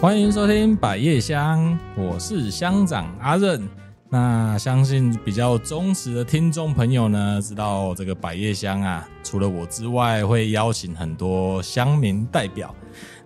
[0.00, 3.83] 欢迎收听百叶香，我是乡长阿任。
[4.14, 12.72] 那相信比较忠实的听众朋友呢，知道这个百叶香啊，除了我之外，会邀请很多乡民代表。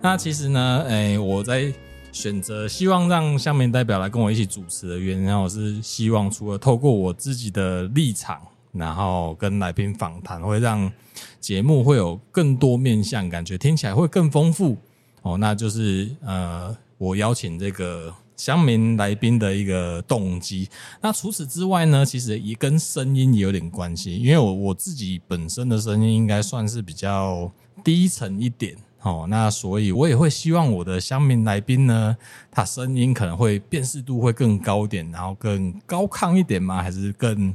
[0.00, 1.70] 那其实呢，哎，我在
[2.10, 8.40] 选择希望让乡民代表来跟我一起主持的原因，我是希望除了透过我自己的立场，
[8.72, 10.90] 然后跟来宾访谈，会让
[11.38, 14.74] 节目会有更多面向，感觉听起来会更丰富。
[15.20, 20.66] 哦，那就是呃，我邀请这个乡民来宾的一个动机。
[21.02, 27.52] 那除此之外呢，其实也跟声音也有点关系，因为我我自己本身的声音应该算是比较
[27.84, 32.16] 低沉一点，哦，那所以我也会希望我的乡民来宾呢，
[32.50, 36.82] 他声音可能会辨识度会更高点，然后更高亢一点吗？
[36.82, 37.54] 还是更？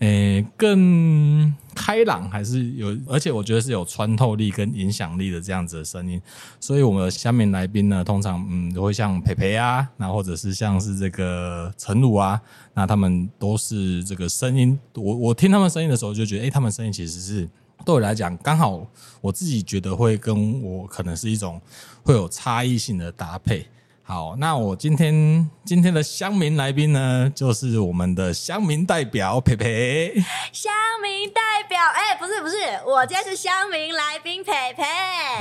[0.00, 6.20] 诶、更开朗还是有，而且我觉得是有穿透力跟影响力的这样子的声音，
[6.60, 12.40] 所以我们下面来宾呢，通常嗯都会像培培啊，那或者是像是这个陈鲁啊，
[12.74, 17.48] 那他们都是这个声音，我我听他们声音的时候就觉得，诶、他们声音其实是
[17.84, 18.86] 对我来讲刚好，
[19.20, 21.60] 我自己觉得会跟我可能是一种
[22.04, 23.66] 会有差异性的搭配。
[24.08, 30.14] 好，那我今天今天的乡民来宾呢，就是我们的乡民代表培培。
[30.50, 34.82] 乡民代表，哎、欸，不是不是，我今天是乡民来宾培培。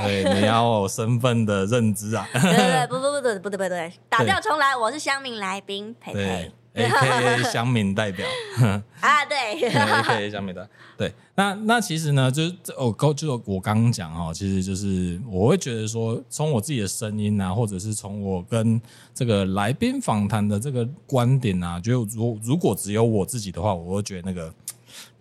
[0.03, 2.27] 对，你要有身份的认知啊。
[2.33, 6.51] 对对对，不不不不不对不 对，打掉重来，我是乡民来宾培培。
[6.77, 7.43] A.K.A.
[7.51, 8.25] 乡民代表
[9.01, 10.29] 啊，对，A.K.A.
[10.29, 18.79] 乡民的，对，那那其实呢，就是我刚就我刚刚讲哈，其实就是我会觉得说，从我自己的声音啊，或者是从我跟
[19.13, 24.53] 这个来宾访谈的这个观点啊，就如如果只有我自己的话，我会觉得那个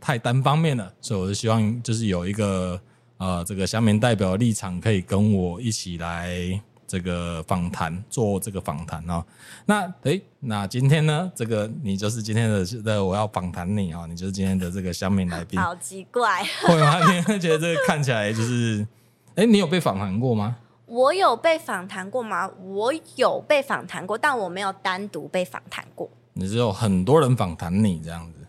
[0.00, 2.80] 太单方面了，所以我就希望就是有一个
[3.16, 6.60] 呃这个乡民代表的立场，可以跟我一起来。
[6.86, 9.24] 这个访谈做这个访谈哦，
[9.66, 15.60] 那诶，那今天呢，这个你就是今天的的我要访谈你哦，你就是今天的这个香民来宾。
[15.60, 17.12] 好奇怪， 会吗？
[17.12, 18.86] 你会觉得这个看起来就是，
[19.34, 20.56] 诶，你有被访谈过吗？
[20.86, 22.48] 我有被访谈过吗？
[22.62, 26.08] 我有被访谈过，但我没有单独被访谈过。
[26.34, 28.45] 你只有很多人访谈你这样子。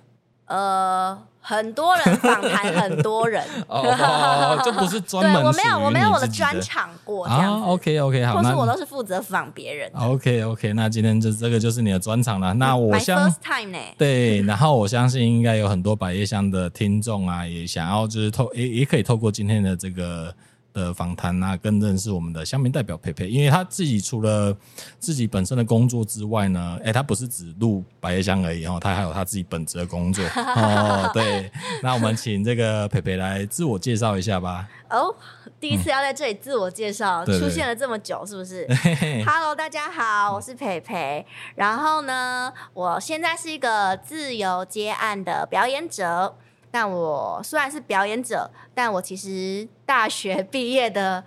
[0.47, 7.61] 呃，很多人访谈 很多人，哦，这不是专门，我没有，我没有我的专场过这样。
[7.61, 9.91] 啊，OK OK，好，或是我都是负责访别人。
[9.93, 12.53] OK OK，那今天就这个就是你的专场了。
[12.53, 13.79] 那我相 My first time 呢？
[13.97, 20.33] 对，然后我相信应该有很多百叶香的听众啊，也想要就是透也也可以透过今天的这个。
[20.77, 24.55] 的访谈啊，更认识我们的乡民代表佩佩，因为他自己除了
[24.99, 30.23] 自己本身的工作之外呢，哎，他不是只录百叶香而已哦，他还有他自己本职的工作
[30.55, 31.09] 哦。
[31.13, 31.51] 对，
[31.81, 34.67] 那我们请这个佩佩来自我介绍一下吧。
[34.89, 35.13] 哦，
[35.59, 38.65] 第一次要在这里自我介绍，嗯、出现了这么久，是不是？
[39.25, 41.25] Hello，大家好，我是培培。
[41.55, 46.35] 然后呢，我现在是一个自由接案的表演者。
[46.77, 51.23] 但我虽然是表演者，但我其实大学毕业的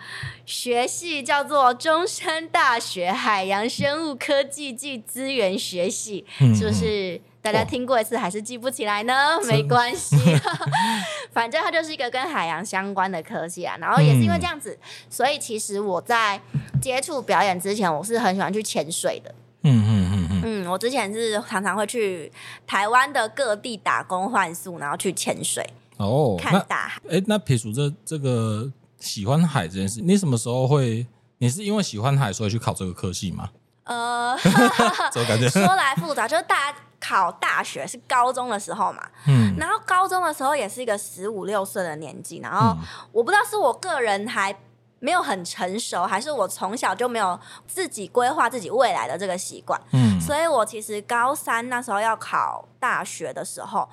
[0.46, 7.20] 学系叫做中山大学海洋生物科技暨资源学系，嗯、是不是？
[7.42, 9.12] 大家听过一次还是记不起来呢？
[9.12, 10.16] 哦、没关系，
[11.34, 13.76] 反正它就是一个跟海洋相关的科技啊。
[13.80, 16.40] 然后也是因为这样子，嗯、所以其实我在
[16.80, 19.34] 接触表演之前，我是很喜欢去潜水的。
[19.64, 19.99] 嗯嗯。
[20.42, 22.30] 嗯，我之前是常常会去
[22.66, 25.64] 台湾的各地打工换宿，然后去潜水
[25.96, 27.00] 哦，看大海。
[27.10, 31.06] 哎，那撇除这这个喜欢海这件事，你什么时候会？
[31.38, 33.48] 你是因为喜欢海所以去考这个科系吗？
[33.84, 34.36] 呃，
[35.10, 42.76] 这感觉说来复杂，就是大家考大学是高中的时候嘛，嗯，然后高中的时候也是一个十五六岁的年纪，然后
[43.10, 44.54] 我不知道是我个人还。
[45.00, 49.80] 没有很成熟，还是我从小就没有自己规划自己未来的这个习惯。
[49.92, 53.88] 嗯，所以我其实高三那时候要考大学的时候，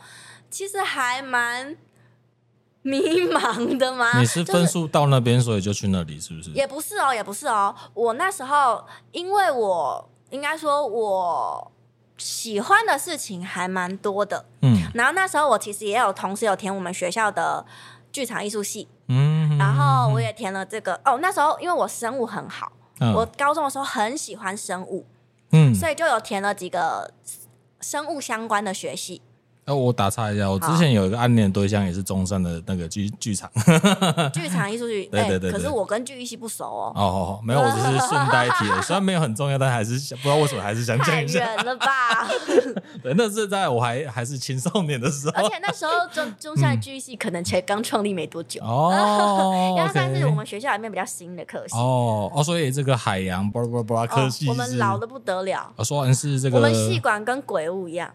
[0.50, 1.76] 其实还蛮
[2.82, 4.20] 迷茫的嘛。
[4.20, 6.52] 你是分数到那边，就是、所以就去那里，是不是？
[6.52, 7.74] 也不是哦，也不是哦。
[7.94, 11.72] 我那时候，因为我应该说，我
[12.18, 14.46] 喜欢的事情还蛮多的。
[14.62, 17.66] 嗯，然后那时候我其实也有同时有填我们学校的
[18.18, 18.88] 剧场艺术系。
[19.10, 21.20] 嗯，然后我也填了这个哦。
[21.22, 25.06] 那时候因为我生物很好，嗯、我高中的时候很喜欢生物，
[25.52, 27.14] 嗯，所以就有填了几个
[27.80, 29.22] 生物相关的学系。
[29.68, 33.52] 哎，我打岔一下，我之前有一个暗恋对象也是中山的那个剧剧场，
[34.32, 35.06] 剧场艺术剧。
[35.12, 35.52] 对对对。
[35.52, 36.94] 可是我跟剧艺系不熟哦。
[36.96, 41.40] 哦，没有，我只是顺带提了，虽然没有很重要，但还是不知道为什么还是想讲一下。
[41.40, 41.86] 太远了吧？
[43.04, 55.74] 对，那是在我还还是青少年的时候，而且那时候中中山剧艺系可能才刚创立没多久哦，因为算是我们学校里面比较新的科系哦哦，所以这个海洋巴拉巴拉巴拉科系，我们老的不得了。
[55.84, 58.10] 说完是这个，我们系管跟鬼屋一样。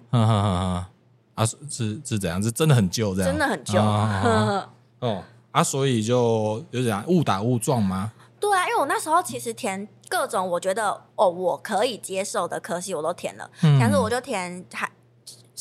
[1.35, 2.43] 啊，是是是怎样？
[2.43, 3.79] 是真的很旧，这样真的很旧。
[5.01, 8.13] 哦，啊，所以就有点误打误撞吗？
[8.41, 13.49] 对啊，因为我那时候其实填各种我觉得哦我可以接受的科系我都填了，
[13.81, 14.91] 但是我就填海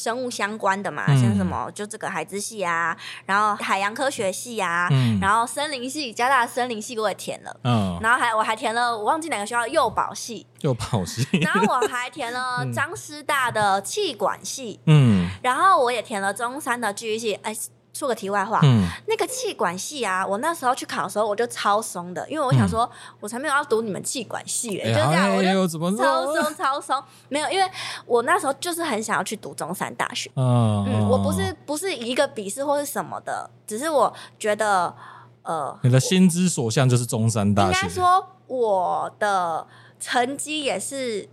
[0.02, 4.90] 生物相关的嘛，像什么就这个海之系啊，然后海洋科学系啊，
[5.22, 17.56] 然后森林系，加大森林系我也填了，嗯，然后还我还填了我忘记哪个学校幼保系，幼保系，然后我还填了 张师大的气管系，嗯，然后我也填了中山的剧系，哎。
[17.94, 25.68] 说个题外话，嗯、那个气管系啊，我那时候去考的时候，我就超松的，因为我想说，嗯、我才没有要读你们气管系嘞，欸、就这样，哎、我就
[25.98, 27.70] 超松超松，没有，因为
[28.06, 34.96] 我那时候就是很想要去读中山大学，嗯，嗯，我不是不是一个笔试或是什么的，只是我觉得，
[35.44, 39.68] 呃，你的心之所向就是中山大学，应该说我的
[40.00, 41.28] 成绩也是。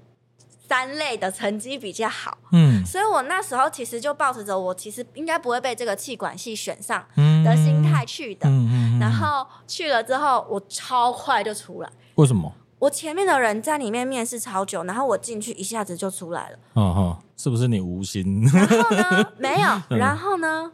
[0.69, 11.91] 三类的成绩比较好，嗯，所以我那时候其实就抱持着我其实应该不会被这个气管系选上的心态去的，嗯嗯嗯、然后去了之后，我超快就出来。
[12.17, 12.53] 为什么？
[12.79, 16.59] 我前面的人在里面面试超久，然后我进去一下子就出来了。
[16.75, 18.45] 哦哦，是不是你无心？
[18.53, 19.33] 然后呢？
[19.39, 20.71] 没有，然后呢？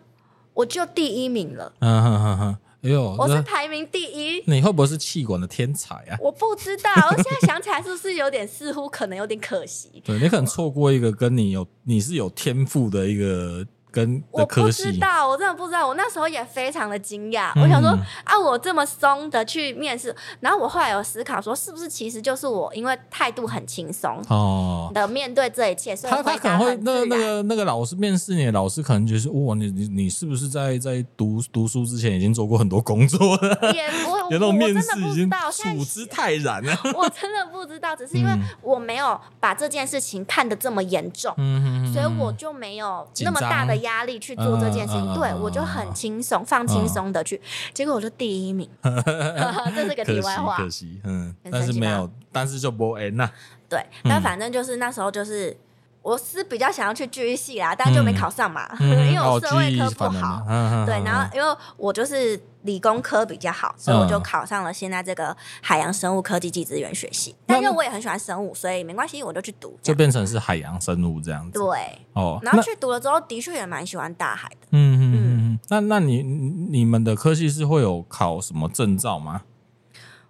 [0.52, 1.72] 我就第一名了。
[1.78, 2.56] 嗯哼哼哼。
[2.84, 6.18] 哎呦，我是排名第一，你会不会是气管的天才啊？
[6.20, 10.02] 我不知道， 我现在想起来是不是有点，似乎可能有点可惜。
[10.04, 13.66] 对，你可能错过一个跟你有你是有天赋的一个。
[13.94, 15.86] 跟我不知道，我真的不知道。
[15.86, 17.90] 我那时候也非常的惊讶，嗯、我想说
[18.24, 33.72] 啊，我这么松的去面试，然后我后来有思考说，是不是其实就是我因为态度很轻松哦的面对这一切，所以他他可能会那那个那个老师面试你的老师可能就是哇，你你你是不是在在读读书之前已经做过很多工作了？
[33.72, 36.76] 也不 有那种面试已经处之泰然了。
[36.96, 43.83] 我真的不知道，只是因为我没有把这件事情看得这么严重，嗯、所以我就没有那么大的。
[43.84, 47.40] 压力去做这件事情，嗯、对、嗯、我就很轻松，嗯、放轻松的去，
[47.72, 53.30] 结果我就第一名， 这是个题外话，可惜，嗯，但是没有，但是就不 end 呐，
[53.68, 55.56] 对，但反正就是那时候就是。
[56.04, 60.44] 我是比较想要去剧艺系啦，但就没考上嘛，嗯、 因为我社会科不好。
[60.46, 67.34] 嗯、对，然后因为我就是理工科比较好，所以我就考上了现在这个海洋生物科技暨资源学系。
[67.46, 71.58] 但因为我也很喜欢生物，所以没关系，我就去读，就变成是海洋生物这样子。
[71.58, 74.66] 对，哦，然后去读了之后，的确也蛮喜欢大海的。
[74.70, 75.58] 嗯嗯嗯嗯。
[75.68, 79.42] 那那你你们的科系是会有考什么证照吗？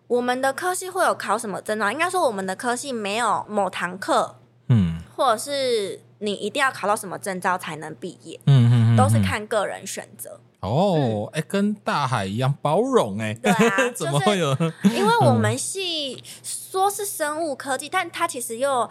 [0.06, 1.90] 我们的科系会有考什么证照？
[1.90, 4.36] 应该说我们的科系没有某堂课。
[4.68, 8.40] 嗯，或者是你一定要考到什么证照才能毕业？
[8.46, 10.40] 嗯嗯，都是看个人选择。
[10.66, 13.34] 哦，哎，跟大海一样包容哎。
[13.34, 14.50] 对啊， 怎么会有？
[14.84, 18.88] 因为我们系说是生物科技，但它其实又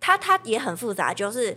[0.00, 1.56] 它它也很复杂，就是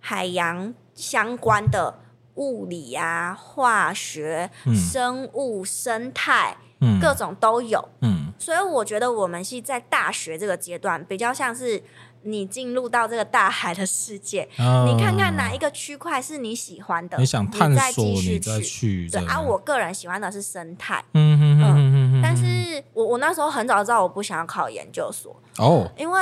[0.00, 1.98] 海洋相关的
[2.34, 6.56] 物理啊、化学、生物、生态，
[7.00, 7.88] 各种都有。
[8.00, 11.82] 嗯，所以我觉得我们系在大学这个阶段比较像是。
[12.24, 17.18] 你进入到这个大海的世界，嗯、你看看哪一个区块是你喜欢的？
[17.18, 19.08] 你想探索，你再去。
[19.08, 21.04] 对啊，我个人喜欢的是生态。
[21.14, 22.22] 嗯嗯嗯嗯。
[22.22, 26.20] 但是我我那时候很早知道我不想要考研究所哦，因为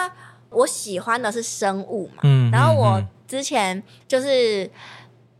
[0.48, 2.22] 我喜欢的是生物嘛。
[2.22, 2.50] 嗯。
[2.50, 4.70] 然后我之前就是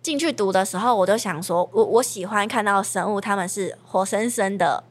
[0.03, 4.85] 进去读的时候，我就想说我我喜欢看到生物，他们是活生生的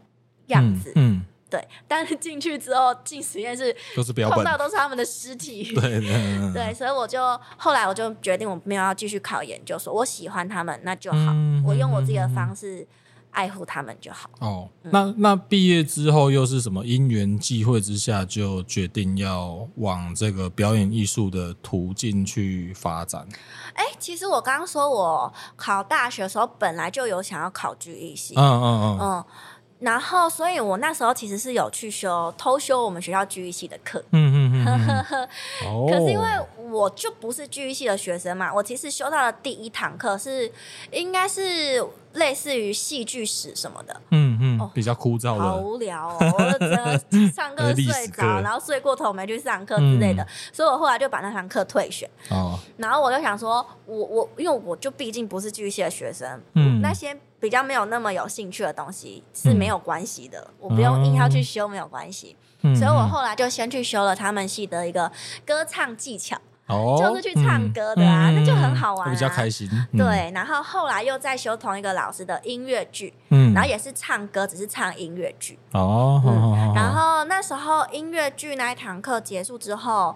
[0.47, 0.91] 样子。
[0.95, 1.17] 嗯。
[1.17, 1.18] 嗯
[1.49, 5.63] 对，但是进去之后进实验室，都是碰到都是他们的尸体。
[5.73, 5.99] 对
[6.53, 7.19] 对，所以我就
[7.57, 12.87] 后来我就决定我没有要继续考研究所，我喜欢他们那就好，嗯、我用我自己的方式
[13.31, 14.29] 爱护他们就好。
[14.39, 23.27] 哦，嗯、那那毕业之后又是什么因缘际会之下就决定要往这个表演艺术的途径去发展？
[23.73, 28.35] 哎，其实我刚刚说我考大学的时候本来就有想要考剧艺系。
[28.35, 28.99] 嗯嗯嗯。
[29.01, 29.25] 嗯
[29.79, 34.03] 然后，所以我那时候其实是有去修偷修我们学校剧艺系的课。
[34.11, 35.27] 嗯嗯嗯。
[35.89, 36.27] 可是因为
[36.69, 40.51] 我就不是剧艺系的学生嘛，我其实修到了第一堂课是
[40.91, 41.81] 应该是
[42.13, 44.01] 类似于戏剧史什么的。
[44.11, 46.17] 嗯嗯嗯，比较枯燥的，好无聊哦。
[46.19, 46.97] 我真的
[47.31, 52.09] 上课睡着，然后睡过头没去上课之类的，所以我后来就把那堂课退选。
[52.29, 62.35] 哦，然后我就想说，我我因为我就毕竟不是剧系的学生，嗯，那些比较没有那么有兴趣的东西是没有关系的，我不用硬要去修，没有关系。
[62.61, 65.09] 所以我后来就先去修了他们系的一个
[65.45, 66.37] 歌唱技巧。
[66.69, 69.67] 哦，就是去唱歌的啊，那就很好玩，比较开心。
[69.97, 75.57] 对，然后后来又在修同一个老师的音乐剧，嗯，然后也是唱歌，只是唱音乐剧。
[75.71, 76.21] 哦，
[76.75, 80.15] 然后那时候音乐剧那一堂课结束之后，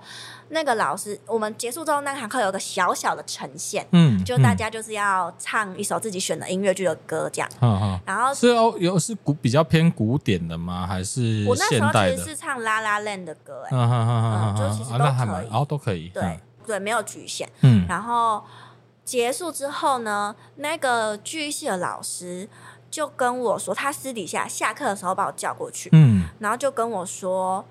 [0.53, 7.49] 那个老师我们结束之后，那堂课有个小小的呈现，嗯，就大家就是要唱一首自己选的音乐剧的歌，这样。
[7.59, 10.87] 嗯嗯然后是哦，有是古比较偏古典的吗？
[10.87, 16.39] 还是我那时候其实是唱《拉拉 Land》的歌，哎，嗯，就其实都可以，哦，都可以，对。
[16.65, 17.49] 对，没有局限。
[17.59, 18.41] 嗯，然后
[19.03, 22.47] 结束之后呢，那个剧系的老师
[22.89, 27.65] 就跟我说，他私底下下课的时候把我叫过去，嗯，然后就跟我说，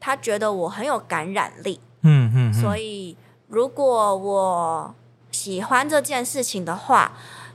[0.00, 3.16] 他觉得我很有感染力，嗯嗯，所以
[3.48, 4.94] 如果我
[5.30, 7.12] 喜欢这件事情的话，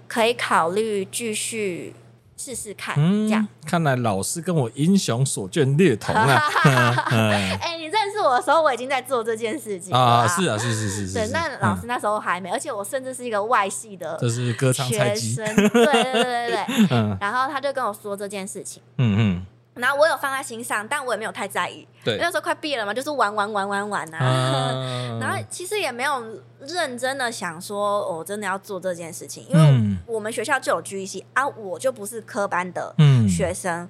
[0.08, 1.96] 可以考虑继续。
[2.40, 3.48] 试试看，嗯、这样。
[3.66, 6.40] 看来老师跟我英雄所见略同啊！
[7.10, 10.28] 哎、欸，你认识我的时候，我已经在做这件事情啊！
[10.28, 11.14] 是啊，是是是是。
[11.16, 15.44] 对，那老师那时候还没，嗯、而且我甚至是一个外系的，这是歌唱学生。
[15.56, 16.66] 对对对对对。
[16.92, 17.18] 嗯。
[17.20, 18.84] 然后他就跟我说这件事情。
[19.00, 19.37] 嗯嗯。
[19.78, 21.88] 然后我有放在心上，但我也没有太在意。
[22.04, 24.18] 对，那时候快毕业了嘛，就是玩玩玩玩玩啊。
[24.18, 26.24] 啊 然后其实也没有
[26.62, 32.96] 认真的想说，我、哦、真的要做这件事情，因为我们学校就有 GEC 啊，我就不是科班的
[33.28, 33.90] 学生，嗯、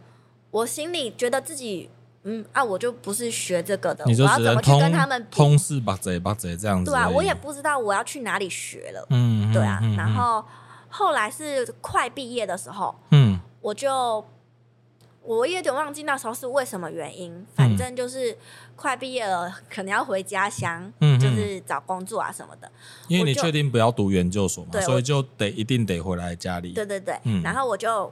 [0.51, 1.89] 我心里觉得自己，
[2.23, 6.91] 嗯啊，我就不是学这个的，我要怎么去跟他们通识把贼把贼这样子？
[6.91, 9.05] 对啊，我也不知道我要去哪里学了。
[9.09, 9.79] 嗯，对啊。
[9.97, 10.43] 然后
[10.89, 14.25] 后来是快毕业的时候，嗯，我就。
[15.27, 18.35] 我也有点忘记那时候是为什么原因，反正就是
[18.77, 22.71] 快毕业了，可能要回家乡，嗯、就是找工作啊什么的。
[23.09, 26.71] 因为你确定不要读研究所嘛，所以就得一定得回来家里。
[26.71, 28.09] 对对对，嗯、然后我就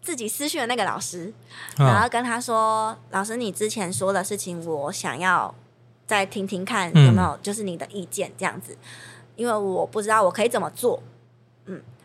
[0.00, 1.34] 自己私讯了那个老师，
[1.76, 5.52] 然后跟他说：“啊、老师，你之前说的事情，我想要
[6.06, 8.78] 再听听看有没有，就是你的意见这样子，嗯、
[9.34, 11.02] 因为我不知道我可以怎么做。”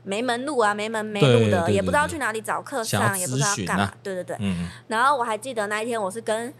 [0.08, 0.18] 嗯。
[0.18, 3.92] 没门路啊，没门没路的，也不知道去哪里找课上，啊、也不知道干嘛。
[4.02, 6.54] 对对对，嗯、然后我还记得那一天，我是跟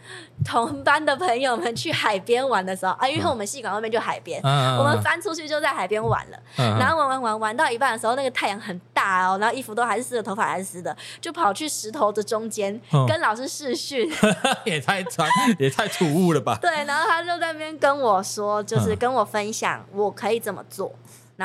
[0.44, 6.38] 同班的朋友们去海边玩的时候啊，因为我们戏馆外面就海边，嗯、我们翻出去就在海边玩了。
[6.58, 14.08] 嗯、然后玩玩玩玩到一半的时候，那个太阳很大哦，然后衣服都还是湿的，头发还是湿的，就跑去石头的中间、嗯、跟老师试训，
[14.64, 15.28] 也太传
[15.58, 16.58] 也太突兀了吧？
[16.60, 20.92] 对，然后他就在那边跟我说，就是跟我分享我可以怎么做。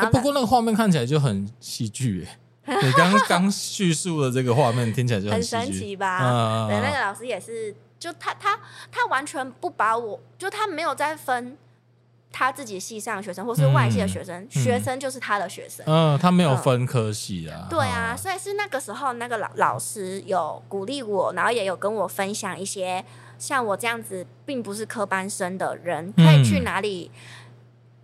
[0.02, 2.28] 欸、不过那个画面看起来就很戏剧
[2.66, 6.20] 哎，你刚刚叙述的这个画面听起来就很，很神奇吧？
[6.22, 8.58] 嗯、对，那个老师也是，就他他
[8.90, 11.58] 他完全不把我，就他没有在分
[12.32, 15.86] 他自己系上的学生或是外系的学生，嗯、学生就是他的学生。
[15.86, 17.70] 嗯，他没有分科系啊、嗯。
[17.70, 23.04] 对啊，所以是那个时候那个老老师有鼓励我，然后也有跟我分享一些
[23.38, 27.12] 像我这样子并不是科班生的人可以去哪里。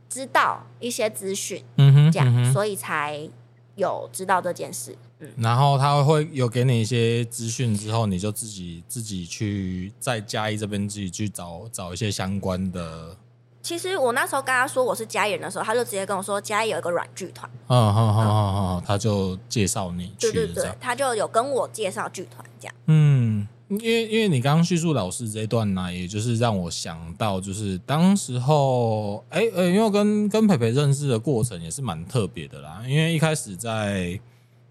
[0.10, 3.30] 知道一些资讯，嗯哼，这样，嗯、所以才
[3.76, 4.98] 有知道这件事。
[5.20, 13.16] 嗯，然后他会有给你一些资讯之后，你就自己自己去在嘉义这边自己去找找一些相关的。
[13.62, 17.50] 其实我那时候跟他说我是嘉义人的时候，他就直接跟我说嘉义有一个软剧团。
[17.68, 20.32] 嗯哼哼哼哼，他就介绍你去。
[20.32, 22.76] 对对对，他就有跟我介绍剧团这样。
[22.88, 23.48] 嗯。
[23.70, 32.84] 因为因为你刚刚叙述老师这一段呢，也就是让我想到，就是当时候，哎、欸、哎、因为跟跟培培认识的过程也是蛮特别的啦。
[32.88, 34.20] 因为一开始在。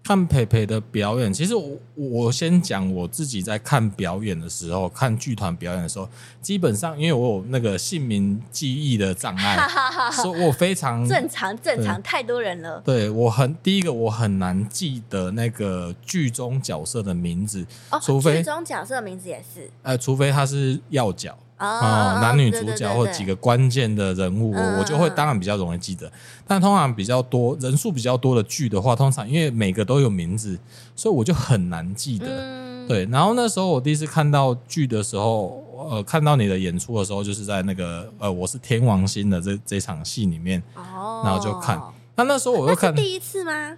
[0.09, 6.09] 看培培的表演，其实我我先讲我自己在看表演的时候，看剧团表演的时候，
[6.41, 9.55] 基本上因为我有那个姓名记忆的障碍，
[10.11, 12.81] 所以我非常 正常正常，太多人了。
[12.83, 21.37] 对，我很第一个我很难记得那个剧中角色的名字，哦，除非剧中角色的名字也是，呃，除非他是要角。
[21.59, 26.11] 啊、哦，男女主角或几个关键的人物，我我就会当然比较容易记得。
[26.47, 30.57] 但通常比较多人数比较多的剧的话，通常因为每个都有名字，
[30.95, 32.25] 所以我就很难记得。
[32.27, 35.61] 嗯、对，然后那时候我第一次看到剧的时候，
[35.91, 41.79] 呃，看到你的演出的时候，就是在那个呃，我是天王星的这这场戏里面，哦，然后就看。
[42.15, 43.77] 那那时候我又看第一次吗？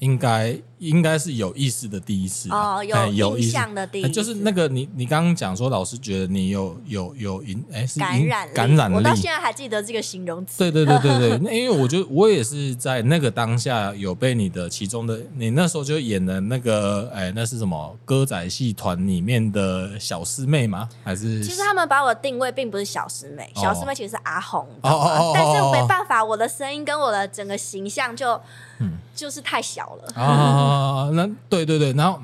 [0.00, 2.80] 应该应该是有意思的第一次哦，
[3.12, 10.58] 有印象的第一次，就是那个你你刚刚讲说老师觉得你有有有引哎是感染感染力，我到现在还记得这个形容词。
[10.58, 20.88] 对对对对对， 因为我觉得我也是在那个当下有被你的其中的你那时候就演的那个哎那是什么歌仔戏团里面的小师妹吗？
[21.02, 21.42] 还是？
[21.42, 28.40] 其实他们把我的定位并不是小师妹，小师妹其实是阿红哦哦哦，但是没办法，我的声音跟我的整个形象就。
[28.78, 31.10] 嗯，就是太小了啊！
[31.12, 32.20] 那对对对，然后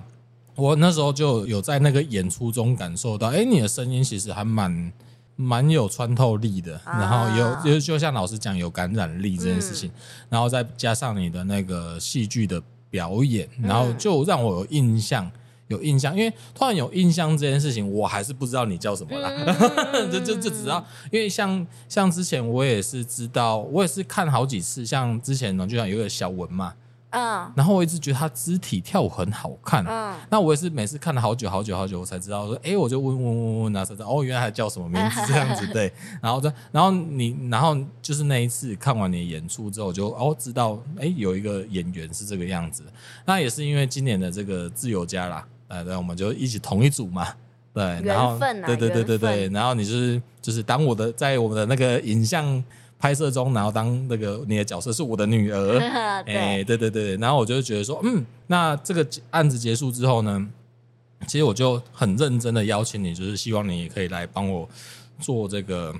[0.55, 4.93] 我那时候就有在那个演出中感受到，哎，你的声音其实还蛮
[5.37, 9.91] 蛮有穿透力的，然后有就就像老师讲有感染力这件事情，
[10.29, 15.31] 然后再加上你的那个戏剧的表演，然后就让我有印象。
[15.68, 19.30] 有印象，因为突然有印象这件事情，我还是不知道你叫什么啦，
[19.92, 26.75] 嗯、 就就就只知道，因为像像之前我也是知道，我也是看好几次，像之前呢，就像有个小文嘛，
[27.11, 35.90] 嗯，然后我一直觉得他肢体跳舞很好看，嗯，那我也是每次看了好久好久好久，我才知道说，哎，我就问问问问，然后才知道哦，原来他叫什么名字这样子，对，
[36.21, 42.85] 然后这然后你，然后就是那一次看完你的演出之后，我就哦知道，哎，有一个演员是这个样子，
[43.25, 45.47] 那也是因为今年的这个自由家啦。
[45.75, 47.26] 哎，对，我们就一起同一组嘛，
[47.73, 52.62] 对，然后，对对对对对，然后你就是就是当我的在我们的那个影像
[52.97, 55.78] 拍摄中，然后当那个你的角色是我的女儿，
[56.26, 60.49] 哎，对对对，然后我就觉得说，嗯，那这个案子结束之后呢，
[61.26, 64.69] 其实我就很认真的邀请你，就是希望你也可以来帮我
[65.19, 65.93] 做这个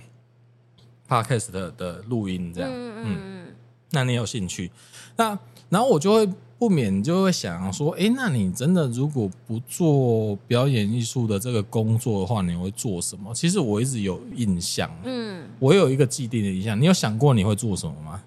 [1.09, 3.55] podcast 的的录音，这样，嗯嗯嗯，
[3.91, 4.71] 那你有兴趣？
[5.17, 5.37] 那
[5.69, 6.29] 然后我就会。
[6.65, 13.35] 不免就会想说，哎，那你真的如果不做表演艺术的这个工作的话，你会做什么？
[13.35, 16.81] 其实我一直有印象，嗯，我有一个既定的印象。
[16.81, 18.23] 你有想过你会做什么吗？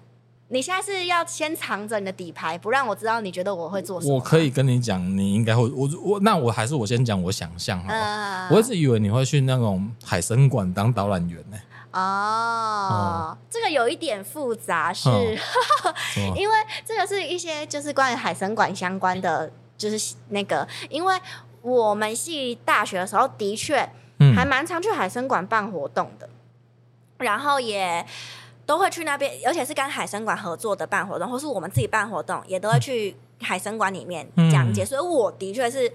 [0.50, 4.14] 你现在是要先藏着你的底牌，不让我知道你觉得我会做什么？
[4.14, 5.64] 我可以跟你讲，你应该会。
[5.70, 7.92] 我我那我还是我先讲我想象哈。
[7.92, 11.58] 呃、我一直以为你会去那种海参馆当导览员呢。
[11.92, 11.98] 哦，
[12.90, 13.38] 哦。
[13.50, 15.34] 这个有一点复杂，是、 哦、
[16.36, 16.54] 因为
[16.84, 21.18] 这个是一些就是关于海生馆相关的，就是那个，因为
[21.62, 23.88] 我们系大学的时候的确
[24.36, 28.04] 还蛮常去海生馆办活动的，嗯、然后也
[28.66, 35.92] 都会去那边，而且是跟海参馆合作的办活动，或是我们自己办活动，也都会去海参馆里面讲解，嗯、所以我的确是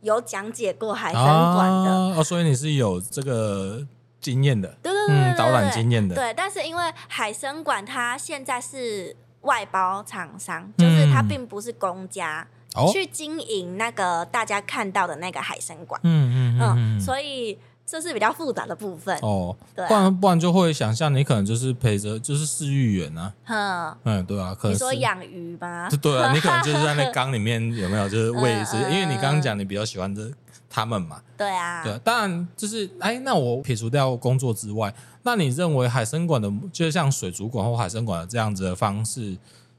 [0.00, 1.90] 有讲解过海参馆的。
[2.18, 3.86] 哦，所以你是有这个。
[4.20, 6.34] 经验的，对对对，对，导览经验的，对。
[6.34, 12.46] 但是因为海生馆它现在是外包厂商，就是它并不是公家
[12.92, 19.16] 去经营那个大家看到的那个海参馆，嗯嗯嗯，所以这是比较复杂的部分。
[19.22, 19.56] 哦。
[19.74, 28.08] 对，不然不然就会想象你可能就是陪着就是饲育员啊，嗯嗯，对啊，可能你说养鱼吧，对啊，你可能就是在那 缸里面有没有？
[28.08, 30.30] 就是喂食，因为你刚刚讲你比较喜欢这。
[30.72, 39.36] 他们嘛，对啊，对，当然就是，哎，那我撇除掉工作之外，那你认为海生馆的，就像水族馆或海生馆的这样子的方式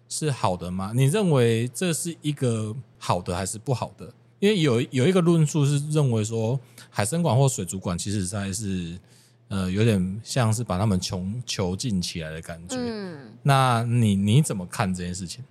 [0.10, 0.92] 是好的吗？
[0.94, 4.14] 你认为这是一个好的还是不好的？
[4.40, 9.00] 因为有有一个论述是认为说，海生馆或水族馆其实在是，
[9.48, 12.76] 呃，有点像是把他们穷囚禁起来的感觉。
[12.78, 15.46] 嗯，那你你怎么看这件事情？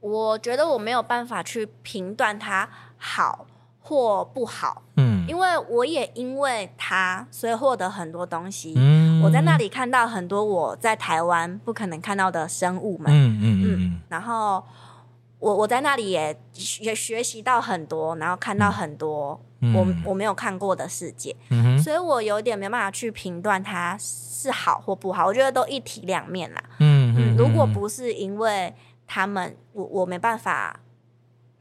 [0.00, 3.46] 我觉得我没有办法去评断它好。
[3.86, 8.72] 或不好，嗯，因为我也因为他，所以获得很多东西。
[8.78, 14.00] 嗯，我在那里看到很多我在台湾不可能看到的生物们，嗯嗯嗯。
[14.08, 14.64] 然后
[15.38, 16.34] 我我在那里也
[16.80, 19.38] 也学习到很多，然后看到很多
[19.74, 21.36] 我我没有看过的世界。
[21.50, 25.26] 嗯，所以我有点没办法去评断它是好或不好。
[25.26, 26.64] 我觉得都一体两面啦。
[26.78, 27.36] 嗯嗯。
[27.36, 28.74] 如果不是因为
[29.06, 30.80] 他们，我我没办法。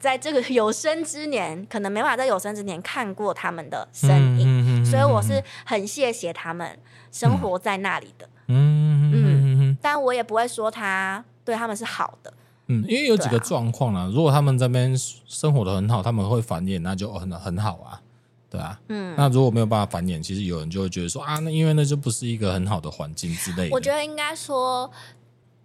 [0.04, 6.78] 在这个有生之年，可能没办法在有生之年看过他们的身影，嗯嗯嗯、所以我是很谢谢他们
[7.10, 8.28] 生活在那里的。
[8.48, 12.34] 嗯嗯，嗯，但我也不会说他对他们是好的。
[12.68, 14.94] 嗯，因为有几个状况啊，如果他们这边
[15.26, 18.02] 生活的很好，他们会繁衍，那就很很好啊，
[18.50, 18.78] 对啊。
[18.90, 23.74] 嗯，那如果没有办法繁衍，其实有人就会觉得说啊，那因为那就不是一个很好的环境之类的。
[23.74, 24.92] 我觉得应该说，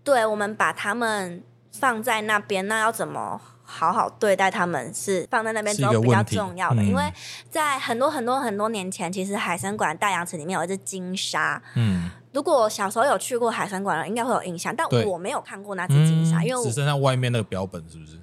[0.04, 3.40] 对我们把他们放在那边，那要怎么？
[3.70, 7.02] 好好对待他们是放在那边之后比较重要的，因为
[7.50, 11.62] 在很多很多很多年前，其实海参馆大洋池里面有一只金鲨。
[11.74, 18.18] 嗯，如果小时候有去过海参馆的，应该会有印象，但我没有看过那只金鲨，因为只剩下外面那个标本，是不是？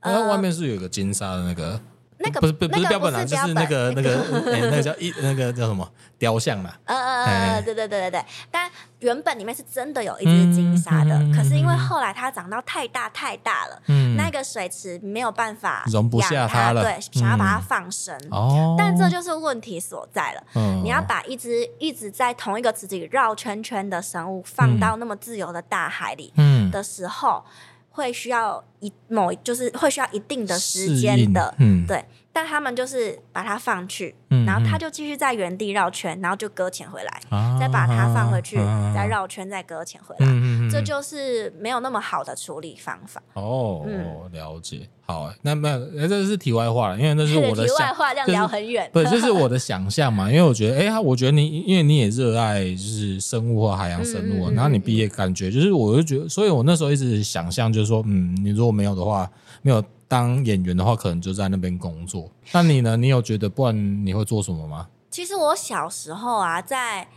[0.00, 1.78] 呃，外面是有一个金鲨的那个。
[2.18, 4.20] 那个不是不不是标本就是那个那个、
[4.52, 5.86] 欸、 那个叫一那个叫什么
[6.18, 6.72] 雕像嘛。
[6.84, 8.24] 呃呃呃，对对对对对。
[8.50, 18.16] 但原本里面是真的有一只金沙的，嗯、可是因为后来它长到太大太大了，嗯、那个水池没有办法容不下它了，对，想要把它放生。
[18.30, 18.76] 哦、嗯。
[18.78, 20.42] 但这就是问题所在了。
[20.54, 26.32] 哦、你要把一只一直在同一个池子里绕圈圈的生物放到那么自由的大海里
[26.72, 27.44] 的时候。
[27.46, 27.52] 嗯
[27.96, 32.04] 会需要一某就是会需要一定的时间的，嗯，对。
[32.36, 40.26] 但他们就是把它放去，嗯、然后他就继续在原地绕圈，然后就搁浅回来，啊、再把它放回去，啊、再绕圈，再搁浅回来。
[40.28, 43.22] 嗯、这就是没有那么好的处理方法。
[43.32, 44.86] 哦，嗯、了解。
[45.06, 48.90] 好，那那这是题外话了，因为那是我的题外话，这样聊很远。
[48.92, 50.30] 对，这是我的想象嘛。
[50.30, 59.30] 因为我觉得，哎、欸，我觉得你，因为你也热爱就是生物或海洋生物，嗯、然后你毕业感觉就是，我就觉得，所以我那时候一直想象就是说，嗯，你如果没有的话，
[59.62, 59.82] 没有。
[60.08, 62.30] 当演员的话，可能就在那边工作。
[62.52, 62.96] 那你呢？
[62.96, 64.88] 你有觉得不然你会做什么吗？
[65.10, 67.08] 其实我小时候啊，在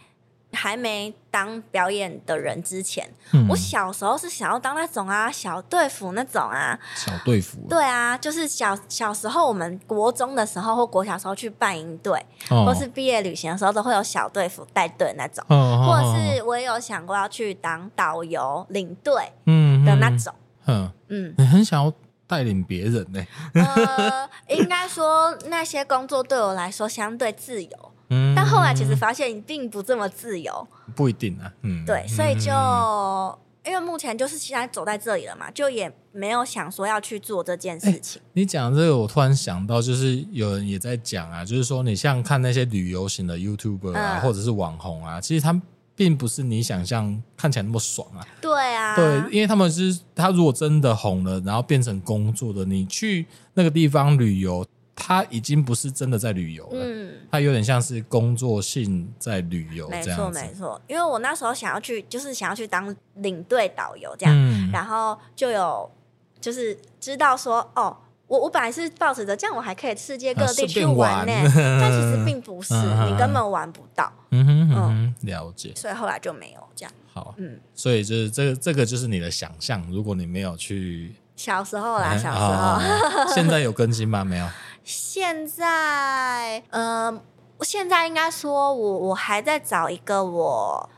[0.52, 7.60] 还没当表演的人之前，嗯、我小时候是想要当那种啊小队服那种啊小队服。
[7.70, 15.46] 对啊，就是小小时候我们国中的时候或国小时候去办营队，哦、或是毕业旅行的时候，都会有小队服带队那种。
[15.50, 20.34] 哦、或者是我也有想过要去当导游领队，嗯的那种。
[20.66, 21.94] 嗯嗯，你很想要。
[22.30, 23.20] 带领别人呢、
[23.54, 23.62] 欸？
[23.64, 38.22] 呃，应该说那些工作对我来说相对自由，嗯，但后来其实发现并不这么自由，不一定啊，嗯，对，所以就、嗯、因为目前就是现在走在这里了嘛，就也没有想说要去做这件事情。
[38.22, 45.60] 欸、你讲这个，我突然想到，就是有人也在讲啊，就是说你像看那些旅游型的 YouTuber 啊，嗯、或者是网红啊，其实他们。
[46.00, 48.26] 并不是你想象看起来那么爽啊！
[48.40, 60.80] 对啊，对，因为他们是他如果真的红了，然后变成工作的，你去那个地方旅游，他已经不是真的在旅游了，嗯，他有点像是工作性在旅游，没错没错。
[60.88, 65.92] 因为我那时候想要去，就是想要去当领队导游这样，嗯、然后就有
[66.40, 67.98] 就是知道说哦。
[68.30, 71.34] 我我本来是抱着这样，我还可以世界各地去玩呢，
[71.82, 72.76] 但其实并不是，
[73.10, 74.14] 你根本玩不到。
[74.32, 75.74] 嗯哼嗯，了解。
[75.76, 76.92] 所以后来就没有这样。
[77.14, 79.86] 好，嗯，所以就是这个这个就是你的想象。
[79.92, 84.24] 如果你没有去小时候啦，小时候，现在有更新吗？
[84.24, 84.48] 没有。
[84.84, 87.22] 现在，嗯，
[87.62, 90.90] 现在应该说我我还在找一个我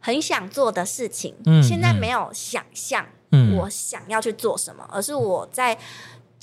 [0.00, 1.34] 很想做的事情。
[1.46, 3.06] 嗯，现在没有想象，
[3.56, 5.78] 我想要去做什么，而是我在。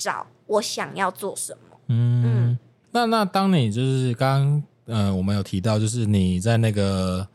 [0.00, 1.76] 找我想要做什么？
[1.88, 2.58] 嗯，嗯，
[2.92, 7.26] 那那当你就是刚刚呃，我们有提到，就是你在那个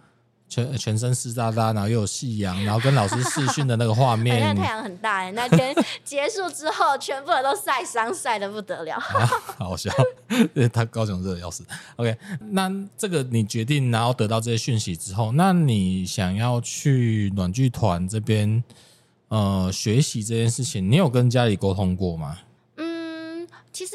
[0.48, 9.26] 全全身湿哒哒，然后又有夕阳，然后跟老师视讯的那个画面， 那太阳很大哎，那天结束之后，全部人都晒伤，晒的不得了， 啊、
[9.58, 9.92] 好笑，
[10.72, 11.66] 他高雄热的要死。
[11.96, 12.16] OK，
[12.52, 18.64] 那这个你决定，然后得到这些讯息之后，那你想要去暖剧团这边
[19.30, 22.38] 呃学习这件事情，你有跟家里沟通过吗？
[22.78, 23.94] 嗯其实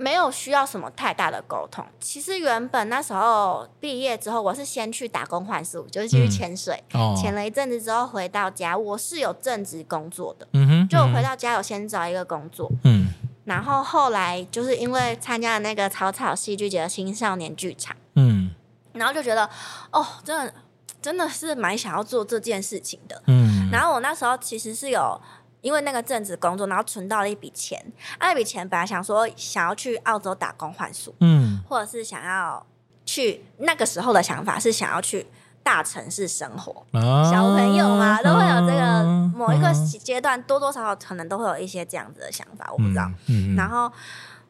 [0.00, 1.84] 没有需要什么太大的沟通。
[2.00, 10.48] 其实原本那时候毕业之后，我是先去打工换宿，就是去潜水，哦、了一阵子之后回到家，我是有正职工作的。
[10.54, 12.72] 嗯哼，就我回到家有先找一个工作。
[12.84, 13.08] 嗯，
[13.44, 18.50] 然后后来就是因为参加了那个草草戏剧节的青少年剧场，嗯，
[18.94, 19.50] 然后就觉得
[19.92, 20.54] 哦，真的
[21.02, 23.22] 真的是蛮想要做这件事情的。
[23.26, 25.20] 嗯，然后我那时候其实是有。
[25.62, 27.80] 因为那个正职工作，然后存到了一笔钱，
[28.18, 32.64] 那笔钱本来想说想要去澳洲打工换宿，嗯，或者是想要
[33.04, 35.26] 去那个时候的想法是想要去
[35.62, 39.04] 大城市生活，啊、小朋友嘛都会有这个
[39.36, 43.10] 某一个阶段，多多少少可能都会有一些这样子的想法，我不知道。
[43.26, 43.92] 嗯嗯、然后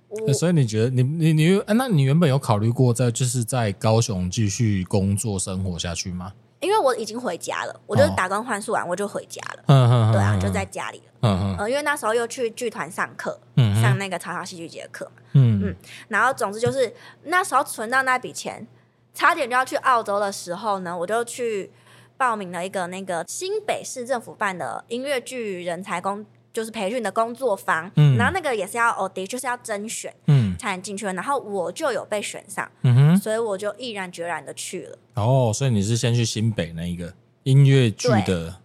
[0.08, 6.32] 我，所以你觉得你你你，那你原本有考虑过在就是在高雄继续工作生活下去吗？
[6.60, 9.64] 因为我已经回家了，我就打工换宿完我就回家了。
[9.66, 11.04] 嗯、对啊，就在家里了。
[11.22, 15.22] 嗯、呃、因为那时候又去剧团上课，嗯、上那个草草戏剧节的课嘛。
[15.32, 15.76] 嗯嗯。
[16.08, 16.94] 然后总之就是
[17.24, 18.66] 那时候存到那笔钱，
[19.14, 21.70] 差点就要去澳洲的时候呢，我就去
[22.16, 27.90] 报名了一个那个新北市政府办的音乐剧人才工，就是培训的工作坊。
[27.96, 28.16] 嗯。
[28.16, 31.06] 然后那个也是要 audit，就是要甄选，嗯，才能进去。
[31.06, 34.98] 然后我就有被选上，嗯哼，所以我就毅然决然的去了。
[35.14, 37.12] 哦，所以你是先去新北那一个
[37.44, 38.60] 音乐剧的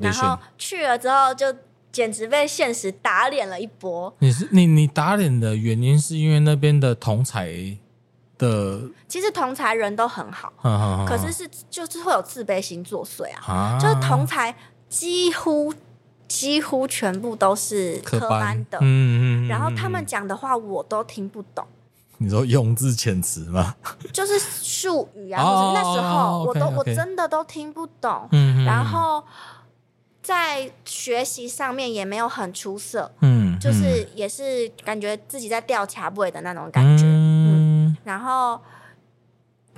[0.00, 1.54] 然后去了之后就
[1.92, 4.12] 简直被现实打脸了一波。
[4.18, 7.48] 你是你你打脸的原因是因为那边的同才
[8.38, 14.54] 的，其实同才人都很好，呵呵呵，可是是就是会有自卑心作祟啊，啊就是同才
[14.88, 15.74] 几乎
[16.30, 21.66] 几乎全部都是科班的，嗯嗯，嗯，然后他们讲的话我都听不懂。
[22.18, 23.74] 你说用字遣词吗？
[24.14, 28.28] 就是术语啊，或者那时候我都.我真的都听不懂。
[28.30, 29.24] 嗯，然后
[30.22, 33.10] 在学习上面也没有很出色。
[33.22, 37.04] 嗯，就是也是感觉自己在吊卡位的那种感觉。
[37.06, 38.60] 嗯，嗯，然后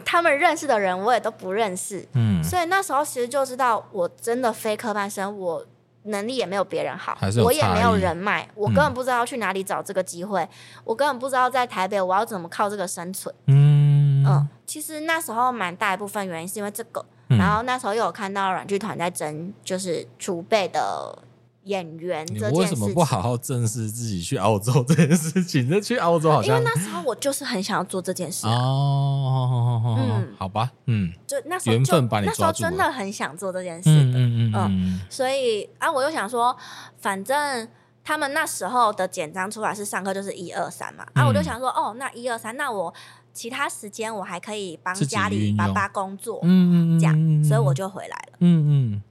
[0.04, 2.06] 他们认识的人我也都不认识。
[2.12, 5.64] 嗯，所以那时候其实就知道我真的非科班生，我。
[6.04, 10.48] 能力也没有别人好，我也没有人脉，我根本不知道要去哪里找这个机会，嗯，
[10.84, 13.34] 我根本不知道在台北我要怎么靠这个生存。
[13.46, 21.18] 嗯，嗯，其实那时候蛮大一部分原因是因为这个，嗯，然后那时候又有看到软剧团在争，就是储备的。
[21.64, 25.68] 演员，你为什么不好好正视自己去澳洲这件事情？
[25.70, 29.96] 那去澳洲好像，因为那时候我就是很想要做这件事，啊、哦。
[29.98, 36.56] 嗯，好吧，嗯，就那时候缘分把你抓住了，那时候真的很想做这件事的，嗯嗯嗯，嗯，所以啊，我又想说，
[36.98, 37.68] 反正
[38.02, 42.92] 他们那时候的简章出来是上课就是一二三嘛，啊，我就想说，哦，那一二三，那我
[43.32, 49.02] 其他时间我还可以帮家里爸爸工作，嗯嗯，这样，所以我就回来了，嗯嗯嗯。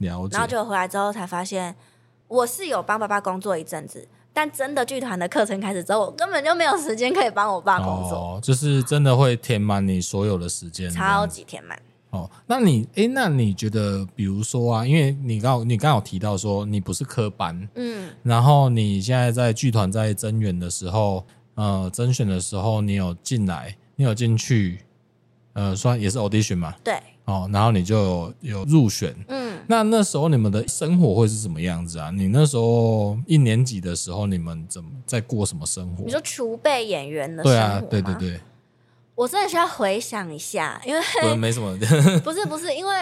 [0.00, 1.74] 了解，然后就回来之后才发现，
[2.28, 8.18] 我是有帮爸爸工作一阵子，但真的剧团的课程开始之后，我根本就没有时间可以帮我爸工作。
[8.18, 11.80] 哦，就是真的会填满你所有的时间，超级填满。
[12.10, 24.80] 哦，那你哎，那你觉得，比如说啊，因为你刚你刚有提到说你不是科班，嗯，然后你现在在剧团在增援的时候，呃，甄选的时候你有进来，你有进去，
[25.52, 26.74] 呃，算也是 audition 嘛？
[26.82, 27.00] 对。
[27.30, 27.96] 哦，然后你就
[28.40, 32.10] 有，有入选，嗯，那那时候你们的生活会是什么样子啊？
[32.10, 36.04] 你那时候一年级的时候，你们怎么在过什么生活？
[36.04, 37.80] 你说储备演员的生活吗？
[37.88, 38.40] 对啊，对对对，
[39.14, 41.78] 我真的需要回想一下，因为 不没什么，
[42.24, 42.94] 不是不是，因为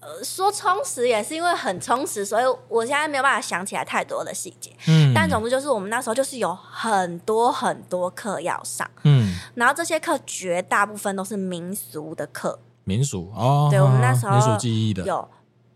[0.00, 12.58] 呃，说充实也是因为很充实，所以我现在没有办法想起来太多的细节，嗯，但总之就是我们那时候就是有很多很多课要上，嗯，然后这些课绝大部分都是民俗的课。
[12.88, 15.02] 民俗哦，对，我们那时候民俗记忆的。
[15.04, 15.28] 有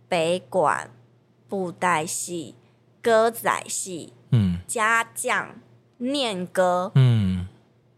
[0.09, 0.89] 北管、
[1.49, 2.55] 布袋戏、
[3.03, 5.57] 歌仔戏，嗯，家将、
[5.99, 7.49] 念歌，嗯，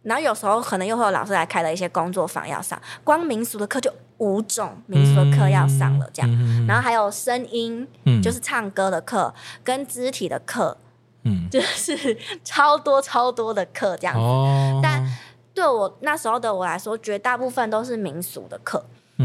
[0.02, 10.78] 然后有时候可能又会有老师来开了一些工作坊要上，光民俗的课就五种民俗的课要上了，这样，嗯，然后还有声音，嗯，就是唱歌的课跟肢体的课，
[11.24, 15.06] 嗯， 就是超多超多的课这样子，哦，但
[15.52, 18.82] 对我那时候的我来说，绝大部分都是民俗的课。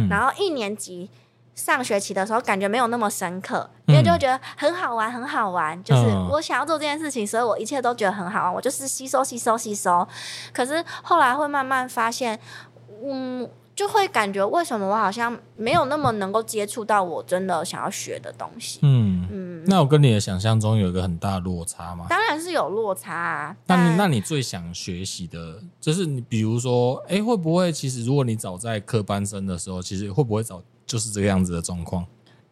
[0.09, 1.09] 然后一年级
[1.55, 5.81] 上学期的时候，感觉没有那么深刻，因为就会觉得很好玩，很好玩。
[5.83, 8.53] 就是我想要做这件事情，所以我一切都觉得很好玩。
[8.53, 10.07] 我就是吸收、吸收、吸收。
[10.53, 12.39] 可是后来会慢慢发现，
[13.03, 18.79] 嗯，就会感觉为什么我好像没有那么能够接触到我真的想要学的东西。
[18.81, 19.63] 嗯嗯。
[19.67, 22.07] 那我跟你的想象中有一个很大的落差吗？
[22.09, 23.55] 当然是有落差啊。
[23.67, 32.03] 那你那你最想学习的，就是你比如说，哎，会不会其实如果你早在科班生的时候，其实会不会早就是这个样子的状况？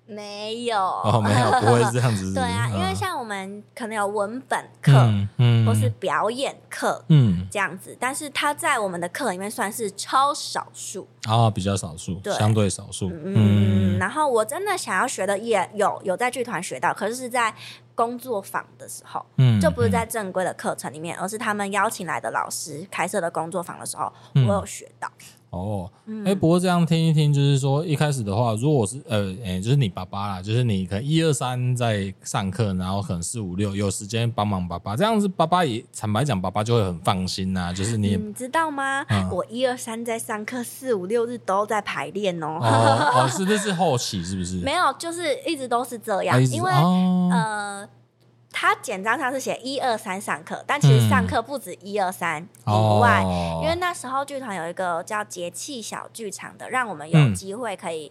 [0.08, 0.78] 没有。
[0.78, 2.34] 哦，没有， 不会是这样子？
[2.34, 11.08] 对啊，因为像我们可能有文本课，嗯，嗯，或是表演课，嗯，这样子，但是它在我们的课里面算是超少数。
[11.24, 17.54] 啊，比较少数，对，相对少数，嗯，嗯，然后我真的想要学的也有有在剧团学到，可是是在
[17.96, 24.12] 工作坊的时候，嗯，就不是在正规的课程里面，而是他们邀请来的老师开设的工作坊的时候，
[24.48, 25.10] 我有学到。
[25.56, 25.90] 哦，
[26.26, 37.74] 哎、欸，不过这样听一听，就是说一开始的话，如果是呃，哎、欸，就是你爸爸啦，就是你可能一二三在上课，然后可能四五六有时间帮忙爸爸，这样子爸爸也坦白讲，爸爸就会很放心呐、啊。
[37.74, 39.04] 就是你，你知道吗？
[39.10, 42.60] 嗯、我一二三在上课，四五六日都在排练哦。
[42.62, 44.58] 哦，哦，是这是后期是不是？
[44.66, 47.90] 没有，就是一直都是这样，啊、因为、哦、呃。
[48.58, 58.10] 他简章上是写一二三上课，但其实上课不止一二三以外，哦、因为那时候剧团有一个叫节气小剧场的，让我们有机会可以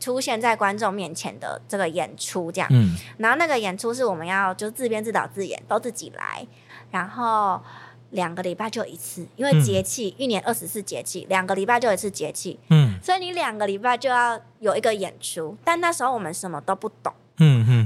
[0.00, 2.66] 出现在观众面前的这个演出，这样。
[2.72, 6.46] 嗯、然后那个演出是我们要就自编自导自演，都自己来，
[6.90, 7.60] 然后
[8.12, 17.12] 两个礼拜就一次，因为节气、嗯、一年二十四节气，两个礼拜就一次节气，嗯，所以你两个礼拜就要有一个演出，但那时候我们什么都不懂。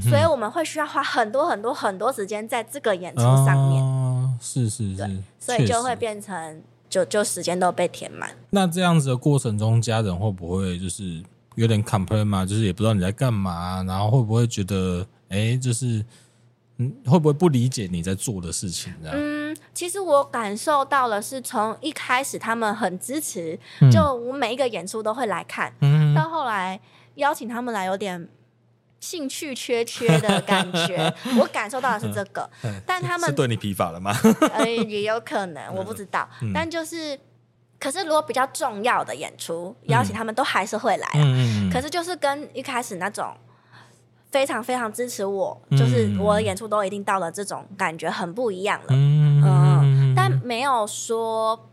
[0.01, 3.83] 所以我们会需要花很多很多很多时间在这个演出上面。
[3.83, 8.31] 哦，是是是，所以就会变成就就时间都被填满。
[8.51, 11.23] 那这样子的过程中，家人会不会就是
[11.55, 12.45] 有点 complain 嘛？
[12.45, 16.05] 就是也不知道你在干嘛，然后会不会觉得哎，就是
[16.79, 18.93] 嗯，会不会不理解你在做的事情？
[19.03, 19.17] 这样？
[19.19, 23.59] 嗯，其实我感受到了，是从一开始他们很支持，
[23.91, 26.81] 就我每一个演出都会来看，嗯，到后来
[27.15, 28.29] 邀请他们来有点。
[29.01, 32.49] 兴趣缺缺的感觉， 我感受到的是这个。
[32.87, 34.15] 但他们是对你疲乏了吗？
[34.53, 36.29] 呃，也有可能，我不知道。
[36.41, 37.19] 嗯、但就是，
[37.79, 41.09] 可是如果比较重要的演出，邀请他们都还是会来。
[41.15, 43.37] 嗯、可是就是跟一开始那种
[44.31, 48.87] 非常非常支持我，嗯、就是我的演出都一定到了这种感觉很不一样了。
[48.91, 51.71] 嗯，嗯，但没有说，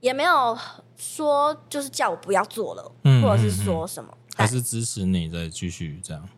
[0.00, 0.56] 也没有
[0.96, 6.28] 说，就是叫我不要做了，嗯、或者是说什么，还是支持你再继续这样。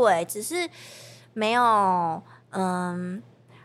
[0.00, 0.68] 对，只是
[1.34, 3.22] 没有，嗯，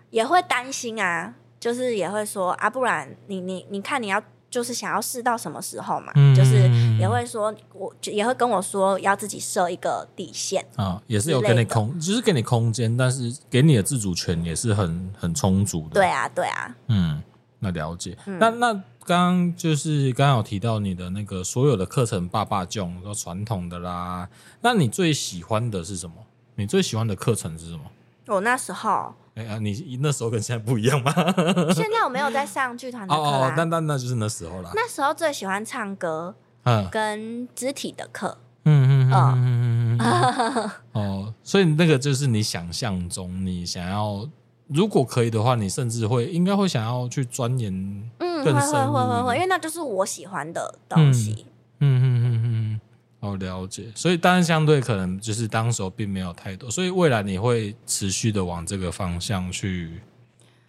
[0.09, 15.95] 也会担心啊，就是也会说啊，不然你你你看你要就是想要试到什么时候嘛，嗯、就是也会说，我也会跟我说要自己设一个底线啊，也是有给你空，就是给你空间，但是给你的自主权也是很很充足的。
[15.95, 17.21] 对啊，对啊，嗯，
[17.59, 24.29] 那了解，嗯、那那刚刚就是刚刚有提到你的那个所有的课程，爸爸教说传统的啦。
[24.61, 26.15] 那你最喜欢的是什么？
[26.55, 27.81] 你最喜欢的课程是什么？
[28.27, 31.13] 我那时候，哎呀，你那时候跟现在不一样吗？
[31.73, 33.47] 现在我没有在上剧团的课啦。
[33.47, 34.71] 哦，那那那就是那时候啦。
[34.75, 44.27] 那时候最喜欢唱歌，嗯，跟肢体的课，嗯嗯嗯嗯嗯哦，所以那个就是你想象中，你想要，
[44.67, 47.71] 如果可以的话，你甚至会应该会想要去钻研，
[48.19, 51.45] 嗯，会会会会会，因为那就是我喜欢的东西，
[51.79, 52.81] 嗯嗯嗯嗯嗯。
[53.19, 53.91] 哦，了解。
[53.95, 60.01] 所以当然相对可能就是当时候并没有太多，所以未来你会持续的往这个方向去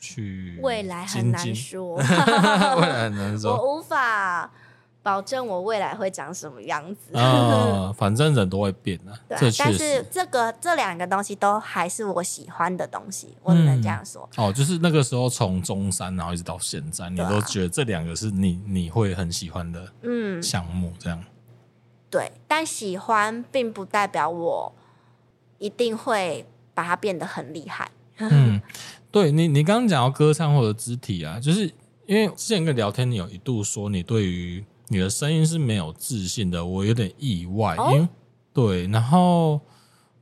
[0.01, 0.59] 去。
[0.63, 4.51] 未来很难说， 未来很难说，我无法
[5.09, 7.17] 保证我未来会长什么样子。
[7.17, 9.39] 啊， 反正人都会变的。
[9.39, 14.29] 对，但是这个这两个东西都还是我喜欢的东西，我只能这样说。
[14.37, 21.25] 哦，就是那个时候从中山然后一直到现在，你都觉得这两个是你你会很喜欢的嗯项目这样。
[22.11, 24.75] 对，但喜欢并不代表我
[25.57, 26.45] 一定会
[26.75, 27.91] 把它变得很厉害。
[28.21, 28.61] 嗯，
[29.11, 31.73] 对你，你刚刚讲到歌唱或者肢体啊，就是
[32.05, 37.77] 因为之前跟聊天，你有一度说你对于你的声音是没有自信的，我有点意外。
[37.77, 38.09] 哦、因为
[38.53, 39.61] 对，然后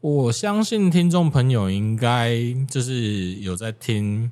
[0.01, 2.37] 我相信听众朋友应该
[2.69, 4.31] 就是有在听。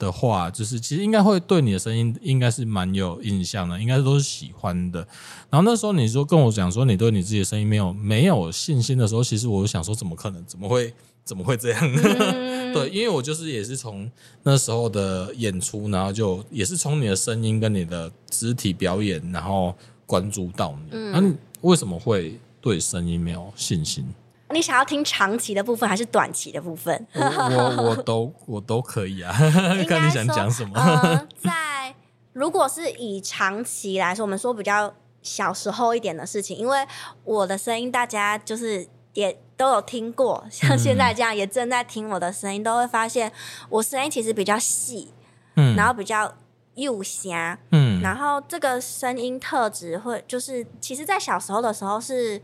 [0.00, 5.06] 的话，就是其实应该会对你的声音应该是蛮有印象的，应该都是喜欢的。
[5.50, 10.42] 然后那时候你说跟我讲说你对你自己的声音没有没有信心的时候，其实我想说怎么可能？
[10.46, 12.00] 怎么会怎么会这样呢？
[12.70, 14.10] 嗯、对，因为我就是也是从
[14.42, 19.74] 那时候的演出，然后就也是从你的声音跟你的肢体表演，然后
[20.06, 20.90] 关注到你。
[20.92, 24.06] 嗯，那你为什么会对声音没有信心？
[24.52, 27.06] 你想要听长期的部分还是短期的部分？
[27.14, 29.32] 我我，我都我都可以啊，
[29.88, 30.72] 看你想讲什么。
[30.74, 31.94] 呃、在
[32.32, 36.78] 如果是以长期来说，我们说比较小时候一点的事情，因为
[37.22, 43.32] 我的声音大家就是也都有听过，像现在这样也正在听我的声音，嗯、都会发现
[43.68, 45.12] 我声音其实比较细，
[45.56, 46.32] 嗯，然后比较
[46.76, 47.32] 幼声，
[47.72, 52.40] 嗯，然后这个声音特质会就是，其实，在小时候的时候是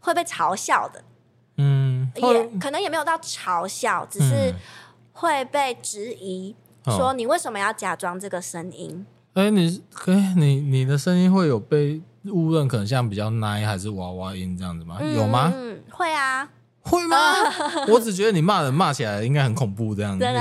[0.00, 1.02] 会被嘲笑的。
[1.56, 4.54] 嗯，也可能也没有到嘲笑，只是
[5.12, 9.06] 会被质疑，说你为什么要假装这个声音？
[9.34, 14.98] 哎、欸，你可以，你你的声音会有被误认，可能像比较奶还是娃娃音这样子吗？
[15.00, 15.52] 嗯、有吗？
[15.54, 16.48] 嗯，会啊。
[16.82, 17.16] 会吗？
[17.88, 20.24] 我只觉得你骂人骂起来应该很恐怖，这样子。
[20.24, 20.40] 真的，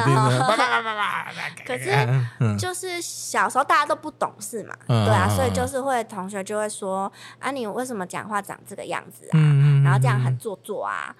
[1.68, 1.92] 可是
[2.58, 9.38] 就是小时候大家都不懂事嘛，对啊，所以就是会同学就会说啊，你为什么讲话长这个样子啊？
[9.84, 11.14] 然后这样很做作啊。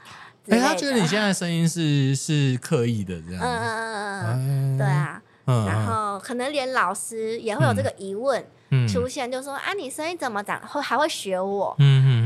[0.48, 3.44] 哎，他觉得你现在声音是是刻意的这样。
[3.44, 5.22] 嗯嗯嗯嗯，对啊。
[5.46, 8.44] 然后可能连老师也会有这个疑问。
[8.88, 10.60] 出现就说啊，你声音怎么长？
[10.68, 11.76] 会还会学我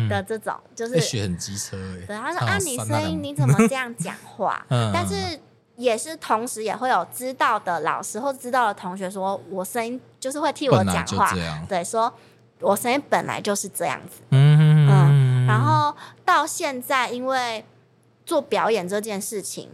[0.10, 1.78] 的这种，就是学很机车。
[2.06, 4.64] 对，他说啊，你声音你怎么这样讲话？
[4.94, 5.40] 但是
[5.76, 11.34] 也是同时也会有知道的老师或知道的同学说，我声音就是会替我讲话。
[11.68, 12.14] 对，说
[12.60, 14.22] 我声音本来就是这样子。
[14.32, 15.46] 嗯嗯。
[15.48, 17.66] 然后到现在，因为
[18.26, 19.70] 做表演这件事情。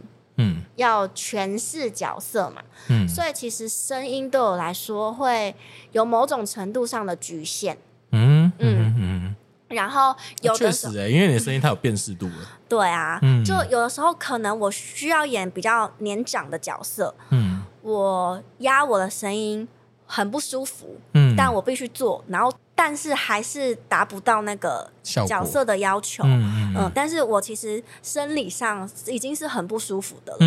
[0.80, 5.54] 嗯，要诠释角色嘛，嗯，所以其实声音对我来说会
[5.92, 7.76] 有某种程度上的局限，
[8.12, 8.94] 嗯嗯。
[9.02, 9.36] 嗯，
[9.68, 19.68] 然后有的时候，确实哎，因为你的声音太有辨识度了，对啊，嗯，就有的时候可能我需要演比较年长的角色，嗯，我压我的声音
[20.06, 22.52] 很不舒服，嗯，但我必须做，然后。
[22.82, 30.38] 但是还是达不到那个角色的要求，嗯，嗯，但是我其实生理上已经是很不舒服的了，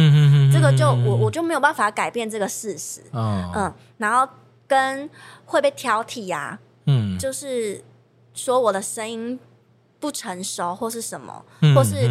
[0.63, 4.27] 个就我我就没有办法改变这个事实，哦、嗯，然后
[4.67, 5.09] 跟
[5.45, 7.83] 会被挑剔呀、啊，嗯，就是
[8.33, 9.39] 说我的声音
[9.99, 12.09] 不成熟或是什么，嗯、或是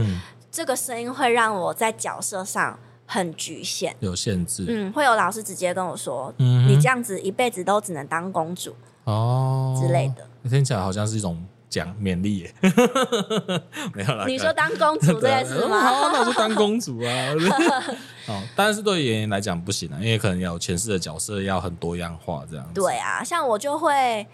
[0.50, 4.64] 这个声音会让我在角色上很局限，有限制。
[4.68, 8.74] 嗯，会有老师直接跟我说：“嗯，你这样子一辈子都只能当公主
[9.04, 11.42] 哦之类的。”听起来好像是一种
[11.72, 12.54] 讲勉励耶，
[13.94, 14.26] 没有啦。
[14.26, 15.80] 你说当公主这件事吗？
[15.80, 17.10] 好，那我就当公主啊。
[18.28, 22.74] 哦， 但是对演员来讲不行啊，因为可能要前世的角色要很多样化，这样子。
[22.74, 24.26] 对啊，像我就会。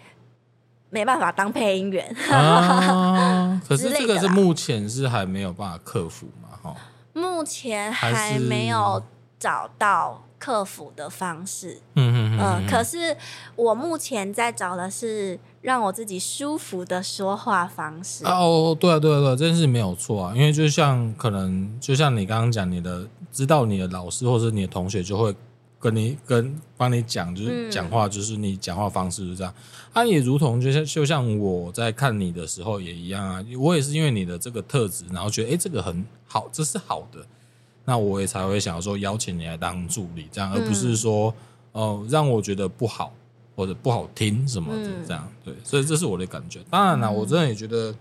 [0.91, 6.49] 没办法当配音员，啊，可是这个是目前是还没有办法克服嘛？
[6.63, 6.75] 哈，
[7.13, 9.03] 目前还没有
[9.37, 11.79] 找到克服的方式。
[11.93, 12.65] 嗯嗯嗯。
[12.67, 13.15] 可是
[13.55, 18.25] 我目前在找的是让我自己舒服的说话方式。
[18.25, 20.35] 哦，对啊，对啊，对啊，这件事没有错啊。
[20.35, 25.35] 因为就像可能，就像你刚刚讲，你的知道你的老师或者你的同学就会。
[25.81, 29.53] 跟你跟帮你讲，就是讲话，就是你讲话方式是这样。
[29.93, 33.41] 啊，也如同就像就像我在看你的时候也一样啊。
[33.57, 37.25] 我也是因为你的这个特质，然后觉得哎，这个很好，这是好的，
[37.85, 41.33] 那我也才会想要说邀请你来当助理，这样，而不是说
[41.71, 43.13] 哦、呃、让我觉得不好
[43.59, 45.27] 或者不好听什么的这样。
[45.43, 46.61] 对，所以这是我的感觉。
[46.69, 47.93] 当然了，我真的也觉得。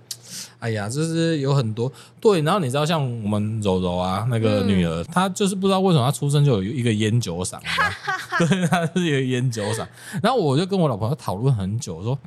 [0.58, 1.90] 哎呀，就是有很多
[2.20, 7.58] 对，然后你知道，像我们柔柔啊，那个女儿，嗯、她就是不知道为什么她出生就有一个烟酒嗓，
[8.38, 9.86] 对，她是有烟酒嗓。
[10.22, 12.18] 然后我就跟我老婆讨论很久，说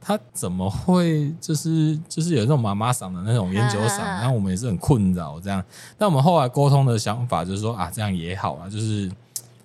[0.00, 5.60] 她怎么会就是就是有那种妈妈嗓的那种烟酒嗓，然后我们也是很困扰这样。
[5.98, 9.10] 但我们后来沟通的想法就是说啊，这样也好啊，就是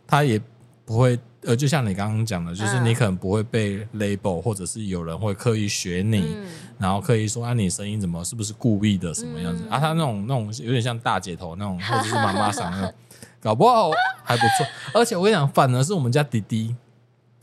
[0.08, 0.42] 她也
[0.84, 1.20] 不会。
[1.46, 6.46] 呃，就像你刚刚讲的，就是你可能不会被 label，或者是有人会刻意学你，嗯、
[6.78, 9.64] 然后刻意说啊，你声音怎么是不是故意的什么样子？
[9.66, 12.94] 嗯、啊，他那种那种有点像大姐头那种，或者是妈妈嗓那种，
[13.42, 13.92] 搞不好
[14.24, 14.66] 还不错。
[14.94, 16.76] 而且我跟你讲，反而是我们家弟弟。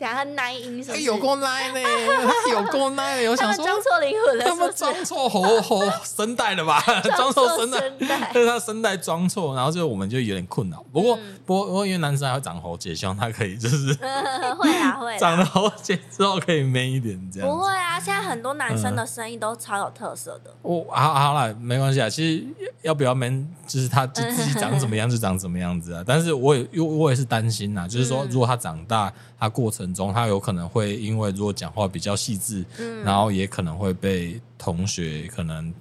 [0.01, 0.97] 讲很奶音什么？
[0.97, 1.81] 有够奶呢，
[2.51, 3.23] 有够奶！
[3.29, 6.81] 我想说，装错灵魂了，他们装错喉喉声带了吧？
[7.15, 10.83] 装错声带，就是他声带装错，然后就我们就有点困扰。
[10.91, 17.47] 不过，不过，不过因为男生还会长喉结，希望他可以就是会啊会，长了喉结之后可以 man 一点这样。
[17.47, 20.51] 不会啊，现在很多男生的声音都超有特色的。
[20.63, 22.09] 我好好了，没关系啊。
[22.09, 22.47] 其实
[22.81, 26.03] 要不要 man，就是他就自己长怎么样就长怎么样子啊。
[26.07, 29.90] 但是我也因为我也是担心呐，就是说如果他长大，他过程。
[29.95, 35.73] 中他有可能会因为如果讲话比较细致，嗯，然后也可能会被同学可能。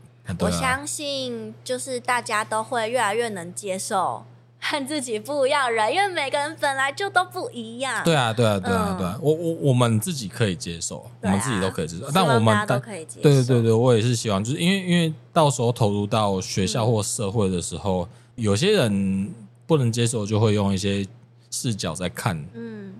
[0.41, 4.23] 我相信就是大家都会越来越能接受
[4.59, 8.03] 和自己不一样人，因为每个人本来就都不一样。
[8.03, 9.17] 对啊，对啊，对啊，对啊。
[9.23, 13.21] 我我我们自己可以接受，我们自己都可以接受，但我们都可以接受。
[13.23, 19.33] 对对对对，我也是希望，就是因为因为到时候投入到学校或社会的时候，有些人
[19.65, 21.03] 不能接受，就会用一些
[21.49, 22.93] 视角在看，嗯。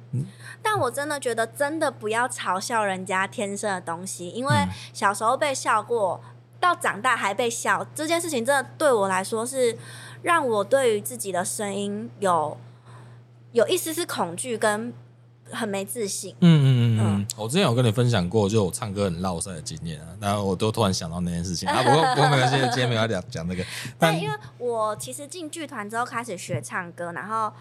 [0.62, 4.54] 但我真的觉得，真的不要嘲笑人家天生的东西，因为
[4.94, 6.22] 小时候被笑过，
[6.60, 9.78] 到长大还被笑，这件事情真的对我来说是
[10.22, 12.58] 让我对于自己的声音有
[13.54, 14.94] 有一丝丝恐惧跟
[15.50, 16.36] 很没自信。
[16.42, 21.82] 嗯嗯嗯嗯，我之前有跟你分享过，就我唱歌很落塞的经验啊，然后我都突然想到那件事情啊。
[21.82, 23.64] 不过 不过没关系，今天没有讲讲那个。
[23.98, 27.52] 但因为我其实进剧团之后开始学唱歌，然后。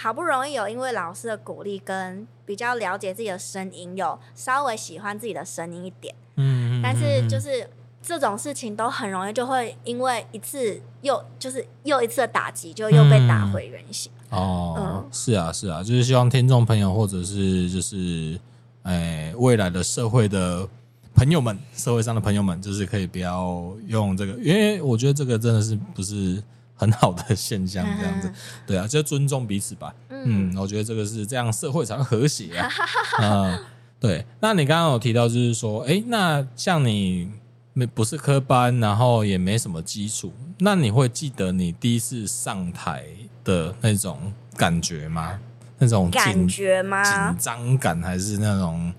[0.00, 6.14] 好不容易有因为老师的鼓励跟比较了解自己的声音，有稍微喜欢自己的声音一点。
[6.36, 7.68] 嗯，但是就是
[8.00, 14.12] 这种事情都很容易就会因为一次又就是又一次的打击，就又被打回原形。
[14.30, 18.38] 嗯、哦，嗯、是啊，是啊，就是希望听众朋友或者是就是
[18.84, 20.68] 哎未来的社会的
[21.16, 26.40] 朋友们，社会上的朋友们，就是可以不要用这个，因为我觉得这个真的是不是。
[26.78, 28.32] 很好的现象，这样子，
[28.64, 29.92] 对啊，就尊重彼此吧。
[30.08, 32.70] 嗯，我觉得这个是这样，社会才会和谐啊。
[33.20, 33.58] 嗯，
[33.98, 34.24] 对。
[34.40, 37.30] 那你刚刚有提到，就是说，哎，那像你
[37.72, 43.04] 没不是科班，然后也没什么基础，那你会记得你第一次上台
[43.42, 45.38] 的那种感觉吗？
[45.78, 47.02] 那种感觉吗？
[47.32, 48.94] 紧张感还是那种，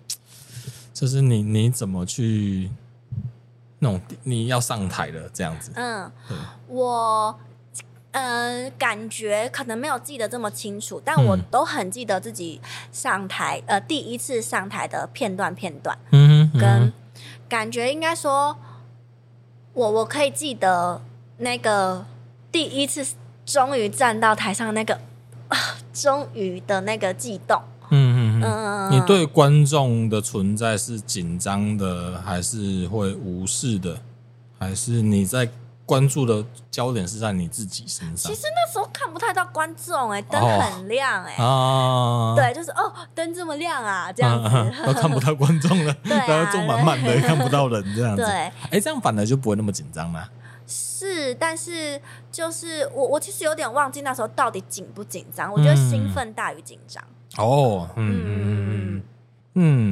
[0.93, 2.69] 就是你你怎么去
[3.79, 5.71] 那种你要上台了这样子？
[5.75, 6.11] 嗯，
[6.67, 7.39] 我。
[8.11, 12.59] 嗯、呃，感觉可能没有记得这么清楚，但我都很记得自己
[12.91, 16.93] 上台，呃，第一次上台的片段片段，嗯，哼跟
[17.47, 18.57] 感觉应该说，
[19.73, 20.99] 我我可以记得
[21.37, 22.03] 那个
[22.51, 23.05] 第一次
[23.45, 24.99] 终于站到台上那个
[25.49, 25.57] 啊，
[25.93, 34.01] 终于的那个悸动，嗯嗯嗯，你对观众的存在是紧张的，还是会无视的，
[34.57, 35.47] 还是你在？
[35.89, 38.31] 关注的焦点是在你自己身上。
[38.31, 44.49] 其实那时候看不太到观众，哎，灯很亮，哎，哦，对，就是哦，灯这么亮啊，这样子
[44.85, 48.21] 都看不到观众了， 对，然后坐满满的，看不到人这样子。
[48.21, 48.31] 对，
[48.69, 50.29] 哎，这样反而就不会那么紧张了。
[50.67, 51.99] 是，但是
[52.31, 55.51] 就是我我其实有点忘记那时候到底紧不紧张。
[55.51, 57.03] 我觉得兴奋大于紧张。
[57.37, 59.03] 哦，嗯嗯嗯嗯。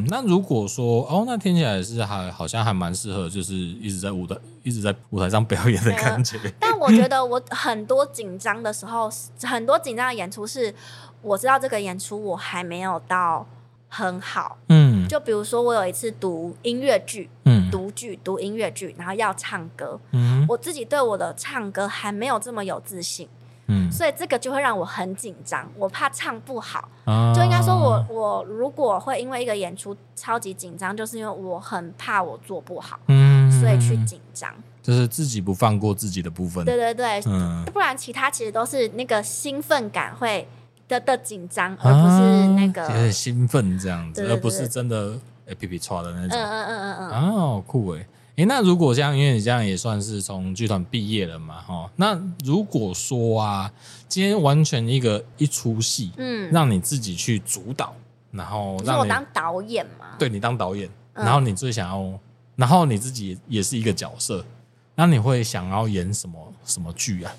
[0.10, 6.38] 那如果说哦，那听起来是还好像还蛮适合，就是一直在舞台一直在舞台上表演的感觉。
[6.60, 9.10] 但我觉得我很多紧张的时候，
[9.44, 10.74] 很多紧张的演出是
[11.22, 13.46] 我知道这个演出我还没有到。
[13.90, 23.30] 很好，嗯，就比如说我有一次读音乐剧，嗯，读剧读音乐剧，然后要唱歌，嗯，我自己对我的唱歌还没有这么有自信，
[23.68, 34.52] 嗯，所以这个就会让我很紧张，我怕唱不好，啊，就应该说我我如果会因为一个演出超级紧张，就是因为我很怕我做不好，嗯，所以去紧张，
[34.82, 40.48] 就是自己不放过自己的部分，对对对，嗯，不然其他其实都是那个兴奋感会。
[40.90, 46.30] 的的紧张，而不是那个，兴奋这样子，而不是真的哎皮皮剉的那种。
[46.30, 47.36] 嗯嗯嗯嗯嗯。
[47.36, 48.08] 哦，酷哎！
[48.38, 51.90] 哎，那如果这样，因为你这样也算是从剧团毕业了嘛，哈。
[51.96, 52.16] 那
[52.46, 53.74] 如果说啊，
[54.08, 57.96] 今天完全一个一出戏，嗯，让你自己去主导，
[58.30, 60.16] 然后让我当导演嘛？
[60.20, 62.20] 对，你当导演，然后你最想要，
[62.56, 64.46] 然后你自己也是一个角色，
[64.94, 67.34] 那你会想要演什么什么剧啊？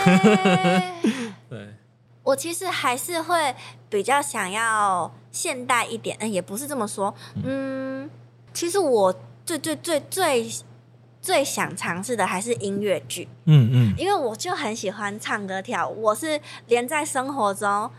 [1.50, 1.74] 对，
[2.22, 3.56] 我其实还是会
[3.88, 7.12] 比较想要现代一点，嗯，也不是这么说，
[7.44, 8.08] 嗯，
[8.52, 10.50] 其实我最最最最
[11.20, 17.90] 最想尝试的还是音乐剧，嗯嗯，因为我就很喜欢唱歌跳舞，我是连在生活中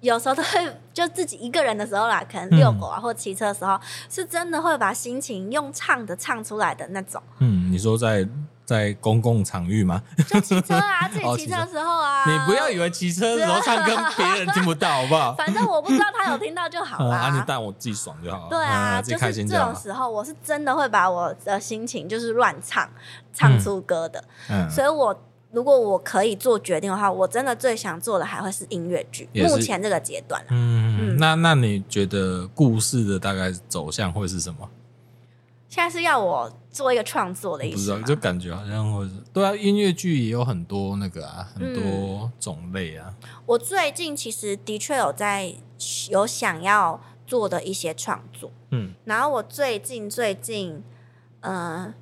[0.00, 3.78] 有时候都会就自己一个人的时候啦，可能遛狗啊或骑车的时候，
[4.08, 8.28] 是真的会把心情用唱的唱出来的那种，嗯，你说在。
[8.68, 10.02] 在公共场域吗？
[10.28, 12.30] 就骑车啊，自己骑车的时候啊。
[12.30, 15.32] 你不要以为骑车的时候唱歌别人听不到，好不好？
[15.36, 17.16] 反正我不知道他有听到就好啦。
[17.32, 18.50] 啊，你带我自己爽就好了。
[18.50, 19.16] 对啊，就。
[19.16, 22.86] 就是这种时候，我是真的会把我的心情就是乱唱，
[23.32, 24.22] 唱出歌的。
[24.50, 24.68] 嗯。
[24.70, 25.18] 所以我
[25.50, 29.26] 如果我可以做决定的话，我真的最想做的还会是音乐剧。
[29.32, 30.44] 目前这个阶段。
[30.50, 31.16] 嗯。
[31.16, 34.68] 那那你觉得故事的大概走向会是什么？
[35.70, 43.12] 现在是要我做一个创作的意思，不知道，就感觉好像会是对啊，音乐剧也有很多那个啊，很多种类啊。
[43.20, 45.52] 嗯，我最近其实的确有在
[46.08, 50.84] 有想要做的一些创作，嗯，然后我最近最近，
[51.40, 51.92] 呃，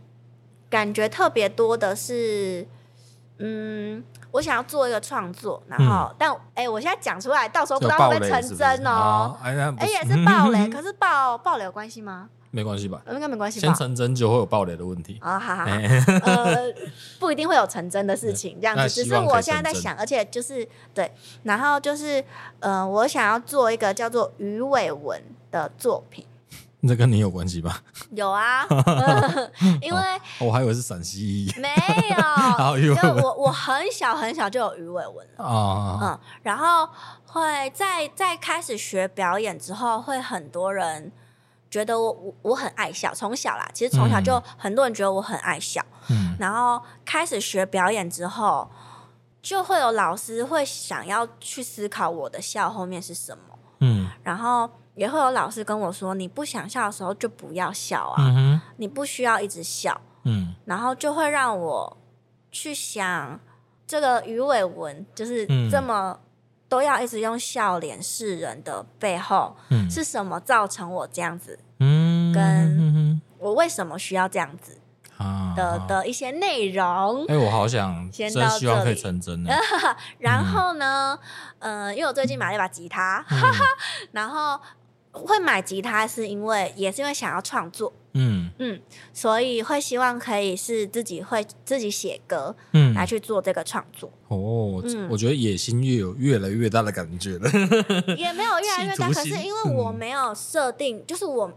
[0.69, 2.69] 感觉特别多的是，
[3.39, 9.55] 嗯，我想要做一个创作，然后，嗯，但哎，欸，我现在讲出来，到时候不知道会不会成真哦，哎，
[9.87, 10.23] 也是。
[10.23, 12.29] 爆雷， 可是爆爆雷有关系吗？
[12.57, 13.03] 没关系吧？
[13.13, 13.67] 应该没关系吧？
[13.67, 15.39] 先成真就会有爆雷的问题啊！
[15.39, 16.57] 好好好，呃，
[17.21, 18.89] 不一定会有成真的事情，这样子。
[18.89, 22.25] 只是我现在在想，而且就是对，然后就是
[22.61, 26.25] 呃，我想要做一个叫做鱼尾纹的作品。
[26.89, 27.83] 这跟你有关系吧？
[28.13, 28.65] 有啊，
[29.83, 30.01] 因为
[30.39, 31.69] 我还以为是陕西，没
[32.11, 36.89] 有， 因为我我很小很小就有鱼尾纹了啊，嗯，然后
[37.27, 41.13] 会在在开始学表演之后，会很多人。
[41.77, 45.85] 觉得我我我很爱笑，从小啦，其实从小就很多人觉得我很爱笑。
[46.09, 48.67] 嗯，然后开始学表演之后，
[49.43, 53.59] 就会有老师会想要去思考我的笑后面是什么。
[53.81, 61.95] 嗯，然后也会有老师跟我说：“你不想笑的时候就不要笑啊，嗯，你不需要一直笑。”嗯，然后就会让我
[62.51, 63.39] 去想
[63.87, 66.19] 这个鱼尾纹就是这么。
[66.69, 71.57] 都要一直用笑脸示人的背后，嗯，是什么造成我这样子？
[72.31, 74.79] 嗯，跟我为什么需要这样子
[75.57, 77.25] 的的一些内容？
[77.27, 79.55] 哎，我好想先到希望可以成真的。
[80.19, 81.19] 然后呢，
[81.59, 83.25] 呃，因为我最近买了一把吉他，
[84.13, 84.61] 然后
[85.13, 87.93] 会买吉他是因为也是因为想要创作。
[88.19, 88.81] 嗯嗯，
[89.13, 94.11] 所以会希望可以是自己会自己写歌，嗯，来去做这个创作。
[94.29, 97.51] 哦，嗯，我觉得野心越有越来越大的感觉了。
[98.17, 101.51] 也没有越来越大，可是因为我没有设定，就是我。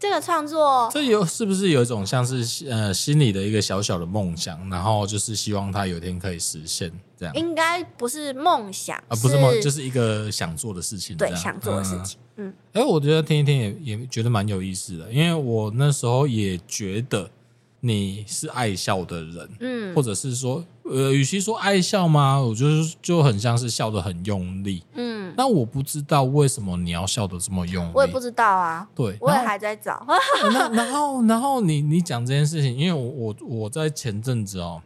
[0.00, 7.34] 这个创作，这有是不是有一种像是呃心里的一个小小的梦想，然后就是希望它有一天可以实现这样？
[7.34, 11.14] 应该不是梦想，啊，不是梦，就是一个想做的事情。
[11.18, 12.18] 对，想做的事情。
[12.36, 17.30] 嗯，哎，我觉得听一听也也觉得蛮有意思的，因为我那时候也觉得
[17.80, 20.64] 你是爱笑的人，嗯，或者是说。
[20.82, 22.40] 呃，与其说爱笑吗？
[22.40, 24.82] 我就是就很像是笑得很用力。
[24.94, 27.92] 嗯，那我不知道为什么你要笑得这么用力。
[27.94, 28.88] 我也不知道啊。
[28.92, 30.04] 对，我也还在找。
[30.52, 34.82] 那然后，然后你你讲这件事情，因为我我我在前阵子哦，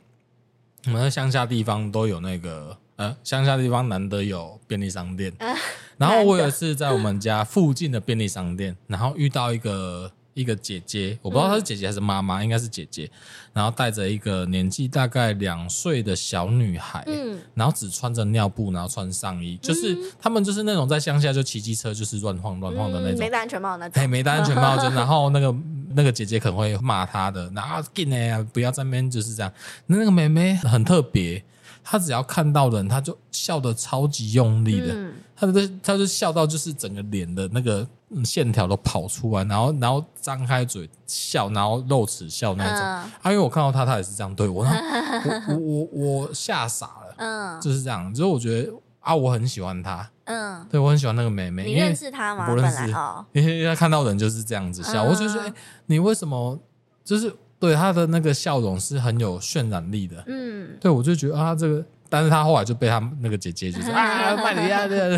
[0.84, 5.32] 我们在乡下地方都有那个呃，乡下地方难得有便利商店。
[5.96, 13.10] 然后我有一次在我们家附近的便利商店，然后遇到一个一个姐姐，我不知道她是姐姐还是妈妈，嗯、应该是姐姐，
[13.52, 25.54] 然后带着一个年纪大概两岁的小女孩，嗯，然后只穿着尿布，然后穿上衣，就是他们就是那种在乡下就骑机车就是乱晃乱晃的那种，没戴安全帽那种，没戴安全帽， 就然后那个
[25.94, 29.52] 那个姐姐可能会骂她的，然后进来呀，不要在那边就是这样，
[29.86, 31.42] 那那个妹妹很特别。
[31.86, 37.86] 她只要看到人，她就笑得超级用力的，嗯、他就他就笑到就是整个脸的那个
[38.22, 42.74] 线条都跑出来，然后然后张开嘴笑，然后露齿笑那种。
[42.74, 44.62] 嗯、啊，因为我看到他，他也是这样对我，
[45.48, 48.12] 我我我我吓傻了，嗯，就是这样。
[48.12, 51.64] 就是我觉得啊，我很喜欢他，嗯，对我很喜欢那个妹妹。
[51.64, 52.46] 你认识他吗？
[52.46, 55.54] 不认识，哦、 因为他看到人就是这样子笑，嗯、我就说，哎、欸，
[55.86, 56.58] 你为什么
[57.02, 57.34] 就是？
[57.56, 65.16] 对他的那个笑容是很有渲染力的，嗯，对我就觉得啊，这个，但是他后来就被他那个姐姐就是啊，麦迪亚的，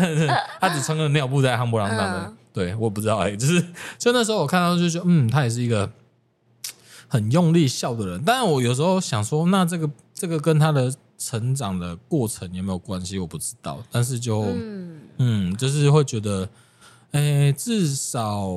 [0.61, 3.63] 他只穿个尿布在夯不啷当的，嗯、对，我不知道哎、欸，就是
[3.99, 5.87] 就那时候我看到就觉得，嗯，他也是一个
[7.07, 13.19] 很用力笑的人，但是我有时候想说，那这个这个跟他的成长的过程有没有关系？
[13.19, 16.49] 我不知道，但是就嗯，嗯，就是会觉得，
[17.11, 18.49] 哎、欸，至少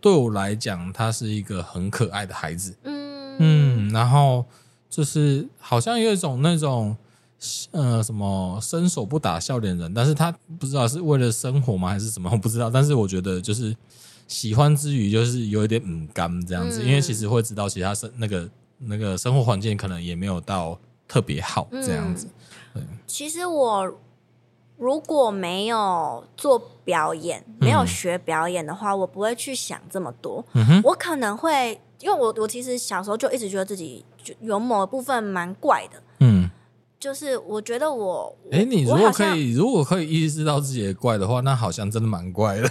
[0.00, 3.36] 对我来讲，他是一个很可爱的孩子，嗯。
[3.38, 4.44] 嗯，然后
[4.90, 6.96] 就是好像有一种那种
[7.70, 12.70] 呃什么伸手不打笑脸人，但是他不知道是为了生活吗还是什么，我不知道。
[12.70, 13.74] 但是我觉得就是
[14.26, 22.28] 喜欢之余，就是有一点嗯干这样子，嗯、因为其实会知道其他生那个那个生活环境可能也没有到特别好这样子。
[22.72, 23.94] 对，其实我
[24.76, 30.44] 如果没有做表演，没有学表演的话，嗯、我不会去想这么多。
[30.82, 31.80] 我可能会。
[32.00, 36.03] 因为我我其实小时候就一直觉得自己就有某部分蛮怪的，嗯，
[37.04, 42.68] 就是我觉得我，哎、欸，你如果可以如果可以意识到自己的怪的话，那好像真的蛮怪的，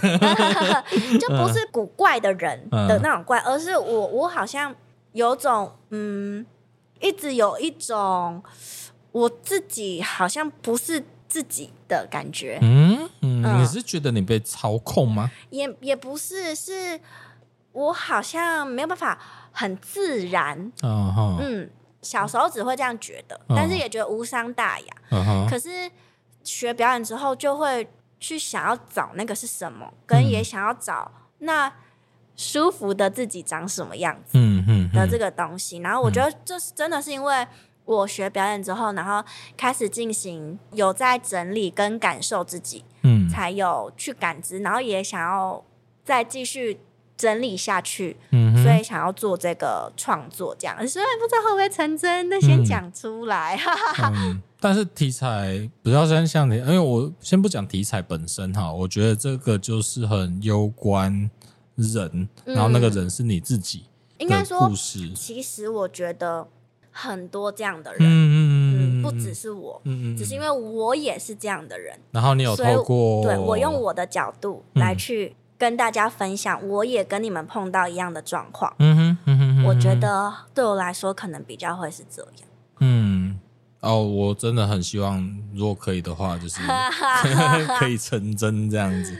[1.20, 4.74] 就不是古怪的人的那种怪，嗯、而是我我好像
[5.12, 6.44] 有种嗯，
[7.00, 8.42] 一直有一种
[9.12, 15.30] 我自己好像不是自己的感觉，嗯嗯，嗯你是觉得你被操控吗？
[15.50, 17.00] 也也不是是。
[17.74, 19.18] 我好像没有办法
[19.50, 21.38] 很自然，uh huh.
[21.40, 21.68] 嗯，
[22.04, 23.56] 小时候只会这样觉得，uh.
[23.56, 24.86] 但是也觉得无伤大雅。
[25.10, 25.48] Uh.
[25.48, 25.90] 可是
[26.44, 27.88] 学表演之后，就会
[28.20, 31.72] 去想要找那个是什么，跟也想要找那
[32.36, 34.38] 舒服的自己长什么样子
[34.92, 35.78] 的这个东西。
[35.78, 37.46] 然后我觉得这是真的是因为
[37.84, 39.26] 我学表演之后，然后
[39.56, 45.64] 开始进行有在整理跟感受自己，嗯，才有去感知，然后也想要
[46.04, 46.80] 再继续。
[47.16, 53.56] 整理下去，嗯、哼所以想要做这个创作，这样虽然不知道会不会成真，那先讲出来。
[54.02, 61.30] 嗯嗯、 但是题材比较像像你，因为我先不讲题材本身哈，我觉得这个就是很攸关
[61.76, 63.84] 人，然后那个人是你自己。
[64.18, 64.70] 应该说，
[65.14, 66.46] 其实我觉得
[66.90, 71.98] 很多这样的人，嗯，嗯，不只是我，嗯，只是因为我也是这样的人。
[72.12, 75.36] 然后你有透过对我用我的角度来去。
[75.56, 78.74] 跟大家分享，我也跟你们碰到一样的状况。
[78.78, 82.48] 嗯哼，嗯哼，我觉得对我来说，可能比较会是这样。
[82.80, 83.38] 嗯，
[83.80, 86.60] 哦，我真的很希望，如果可以的话，就是
[87.78, 89.16] 可以成真这样子。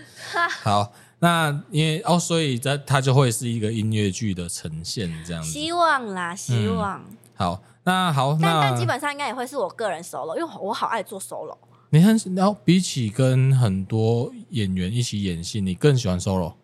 [0.63, 5.49] 好，那因为哦，所以它它就会是一个音乐剧的呈现这样子。
[5.51, 7.01] 希望啦，希望。
[7.01, 11.57] 嗯、好，那好，但那但基本上应该也会是我个人 solo，因为我好爱做 solo。
[11.95, 16.55] 你很，然后比起跟很多演员一起演戏，你更喜欢 solo？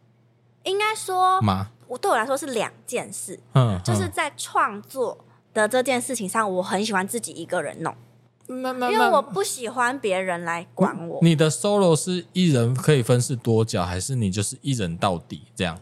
[0.65, 1.71] 应该说吗？
[1.87, 3.39] 我对我来说是两件事。
[3.53, 5.17] 嗯，嗯，就是在创作
[5.55, 7.95] 的这件事情上，我很喜欢自己一个人弄。
[8.49, 11.21] 那那因为我不喜欢别人来管我。
[11.23, 15.79] 你的 solo 是一人可以分饰多角，还是你就是一人到底这样？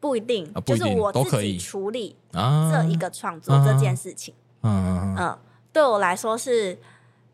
[0.00, 4.34] 不一定，啊、不一定就是我自己处理这一个创作这件事情。
[4.62, 5.38] 嗯嗯嗯，
[5.72, 6.76] 对我来说是。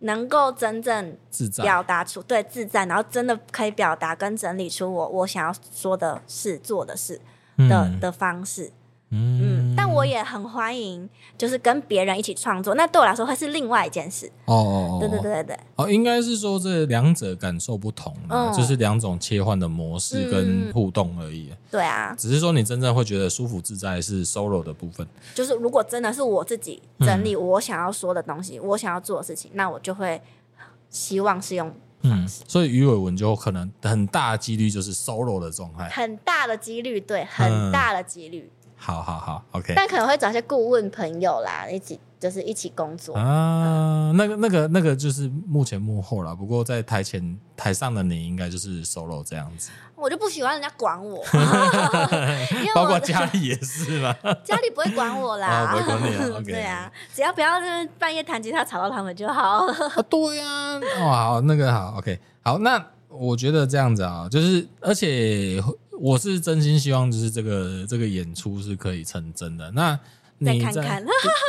[0.04, 1.16] 能够真正
[1.62, 7.20] 表达出对自在，然后真的可以表达跟整理出我我想要说的事、做的事
[7.56, 8.70] 的的方式。
[9.14, 11.08] 嗯，但我也很欢迎，
[11.38, 12.74] 就是跟别人一起创作。
[12.74, 14.26] 那对我来说会是另外一件事。
[14.46, 15.58] 哦哦哦，对对对对对。
[15.76, 18.12] 哦，应该是说这两者感受不同，
[18.56, 21.52] 就是两种切换的模式跟互动而已。
[21.70, 25.06] 对啊，只是说你真正会觉得舒服自在是 solo 的部分。
[25.34, 30.20] 就是如果真的是我自己整理我想要说的东西，我想要做的事情，那我就会
[30.90, 32.26] 希望是用嗯。
[32.28, 38.50] 所以鱼尾纹就可能很大几率就是 solo 的状态，很大的几率，对，很大的几率。
[38.84, 39.72] 好好好，OK。
[39.74, 44.12] 但可能会找一些顾问朋友啦，一起就是一起工作啊。
[44.14, 46.34] 那个那个那个就是幕前幕后啦。
[46.34, 49.70] 不过在台前台上的你应该就是 solo 这样子。
[49.96, 51.24] 我就不喜欢人家管我，
[52.74, 54.14] 包括家里也是嘛。
[54.44, 56.40] 家里不会管我啦，不会管你啊。
[56.44, 59.64] 对啊，只要不要就是半夜弹吉他吵到他们就好。
[59.64, 59.74] 啊，
[60.10, 60.78] 对呀。
[61.00, 65.58] 哦，好，那个好，OK，好，那我觉得这样子啊，就是而且。
[66.00, 69.70] 我是真心希望，就是这个这个演出是可以成真的。
[69.72, 69.98] 那
[70.38, 71.04] 你再看看，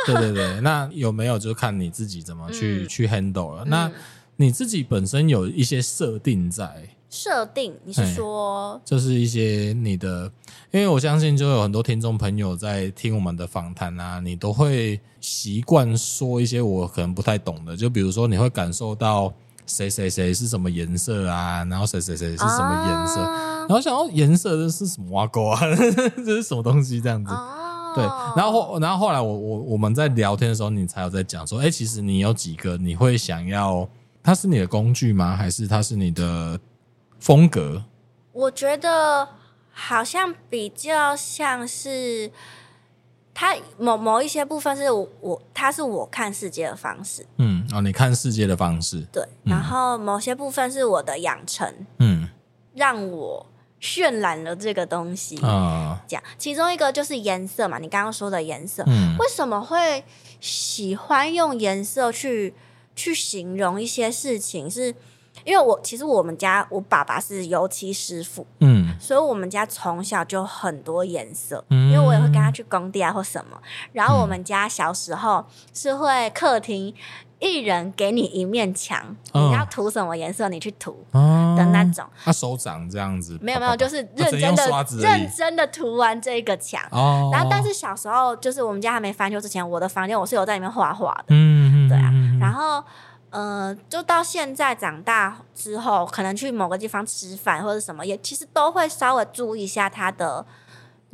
[0.06, 3.64] 对对对， 那有没有就看你自己怎么去、嗯、去 handle 了。
[3.66, 3.90] 那
[4.36, 10.30] 你自己本身有一些设定在设定，你是说就是一些你的，
[10.70, 19.32] 因为我相信就有很多听众朋友在听我们的访谈啊，你都会习惯说一些我可能不太懂的，就比如说你会感受到。
[19.66, 21.64] 谁谁谁是什么颜色啊？
[21.64, 23.20] 然后谁谁谁是什么颜色？
[23.20, 25.60] 啊、然后想要颜色这是什么挖沟啊？
[26.16, 27.00] 这是什么东西？
[27.00, 28.04] 这样子，啊、对。
[28.36, 33.88] 然后然后后来我我我们在聊天的时候，你才有在讲说，哎，其实你有几个你会想要，
[34.22, 35.36] 它是你的工具吗？
[35.36, 36.58] 还是它是你的
[37.18, 37.84] 风格？
[38.32, 39.28] 我觉得
[39.72, 42.30] 好像比较像是。
[43.38, 47.26] 它某某一些部分是我，我，它是我看世界的方式。
[47.36, 49.02] 嗯，哦，你看世界的方式。
[49.12, 51.70] 对，嗯、然后某些部分是我的养成。
[51.98, 52.30] 嗯，
[52.72, 53.44] 让我
[53.78, 56.02] 渲染了这个东西啊。
[56.08, 58.82] 讲，其中一个就是颜色嘛，你刚刚说的颜色。
[58.86, 60.02] 嗯，为什么会
[60.40, 62.54] 喜欢用颜色去
[62.94, 64.70] 去形容一些事情？
[64.70, 64.94] 是。
[65.46, 73.56] 因为我其实我们家我爸爸是油漆师傅，嗯，所以我们家从小就很多颜色，嗯，因为我也会跟他去工地啊或什么。
[73.92, 76.92] 然后我们家小时候是会客厅
[77.38, 79.00] 一人给你一面墙，
[79.34, 82.04] 嗯，你要涂什么颜色你去涂的那种。
[82.24, 86.82] 他手掌这样子，没有没有，就是认真的认真的涂完这个墙。
[86.90, 92.82] 哦，然后但是小时候就是我们家还没翻修之前，我的房间我是有在里面画画的，嗯，对啊，然后。
[93.30, 100.46] 呃，就到现在长大之后，可能去某个地方吃饭或者什么，也其实都会稍微注意一下他的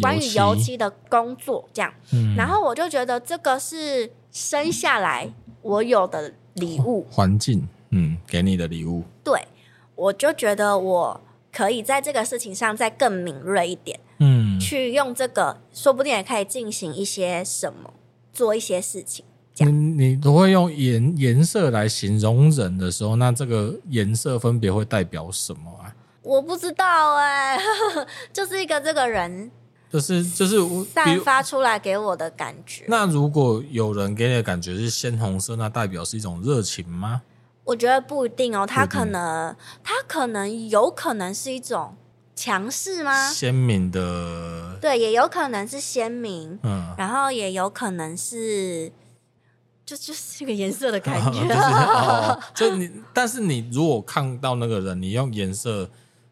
[0.00, 1.92] 关于油漆的工作，这样。
[2.12, 5.32] 嗯，然后我就觉得这个是生下来
[5.62, 9.02] 我有的礼物，环境，嗯，给你的礼物。
[9.24, 9.48] 对，
[9.96, 11.20] 我就觉得我
[11.52, 17.94] 可以在这个事情上再更敏锐一点，嗯，去用这个，说不定也可以进行一些什么，
[18.32, 19.24] 做一些事情。
[19.58, 25.94] 你你都会用颜颜色来形容人的时候，那这个颜色分别会代表什么啊？
[26.22, 27.62] 我不知道哎、欸，
[28.32, 29.50] 就是一个这个人，
[29.90, 32.84] 就是就是散发出来给我的感觉。
[32.88, 37.22] 那如果有人给你的感觉是鲜红色，那代表是一种热情吗？
[37.64, 41.94] 我觉得不一定哦，他可能他可能有可能是一种
[42.34, 43.30] 强势吗？
[43.30, 48.90] 鲜明的，对，也有可能是鲜明，嗯，然后也有可能是。
[49.84, 55.88] 就 就是一个颜色的感觉， 就是哦、就你，但是你如果看到那个人，你用颜色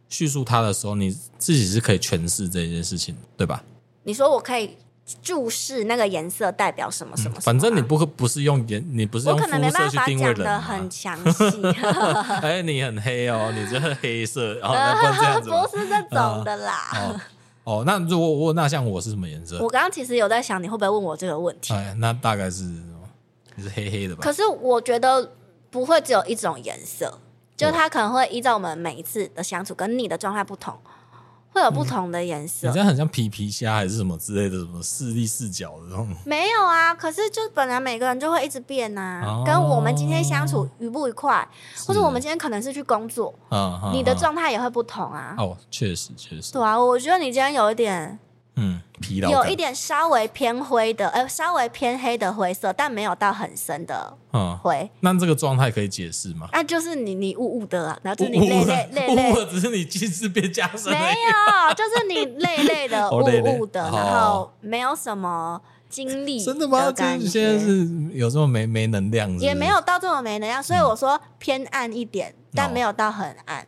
[0.09, 3.63] 叙述他的时候，你自己是可以诠释这件事情，对吧？
[4.05, 4.77] 你说我可以
[5.23, 7.43] 注视那个颜色代表什么什么，什么、啊嗯？
[7.43, 11.45] 反正你不不是用颜，你不是用肤色去定位人、啊，很详细。
[12.43, 16.91] 哎，你很黑哦，你这是黑色，然后不这样子，不是这种的啦。
[16.95, 17.21] 哦，
[17.65, 19.59] 哦，那如果我那像我是什么颜色？
[19.61, 21.75] 我刚刚其实有在想，你会不会问我这个问题？
[21.75, 22.65] 哎，那大概是。
[23.59, 24.23] 是黑黑的吧？
[24.23, 25.33] 可是我觉得
[25.71, 27.19] 不会只有一种颜色，
[27.57, 30.77] 就它可能会依照我们每一次的相处跟你的状态不同，
[31.53, 32.69] 会有不同的颜色。
[32.69, 36.09] 你这样很像皮皮虾还是什么之类的，什么视力视角的那种？
[36.25, 41.47] 没有啊，可是就本来每个人就会一直变呐、啊哦，跟我们今天相处愉不愉快，
[41.87, 45.35] 或者我们今天可能是去工作，嗯、你的状态也会不同啊。
[45.39, 46.53] 哦，确实确实。
[46.53, 48.19] 对啊，我觉得你今天有一点。
[48.57, 54.15] 嗯，疲劳有一点稍微偏灰的，呃，稍微偏黑的灰色，但没有到很深的
[54.63, 54.77] 灰。
[54.83, 56.49] 嗯、那这个状态可以解释吗？
[56.53, 60.93] 那、啊、就是你你雾雾的啊，然后就是你累累累累，只是你近视变加深。
[60.93, 66.45] 没有，就是你累累的 雾雾的，然后没有什么精力。
[66.45, 66.91] 真的吗？
[66.93, 69.45] 就是你现在是有这么没没能量是是？
[69.45, 73.67] 也没有到这么没能量，所以我说偏暗一点，嗯、但没有到很暗。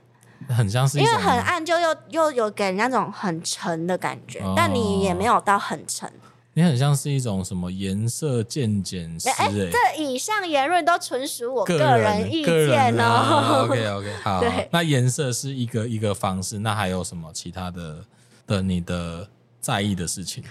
[0.49, 6.11] 很像是，因为很暗，就又又有给人那种很沉的感觉，哦，但你也没有到很沉。
[6.55, 9.29] 你很像是一种什么颜色渐减师？
[9.31, 13.05] 哎，这以上言论都纯属我个人意见哦。
[13.05, 18.05] 啊、 OK OK，好，好，那颜色是一个一个方式，那还有什么其他的
[18.47, 19.27] 的你的
[19.61, 20.45] 在意的事情？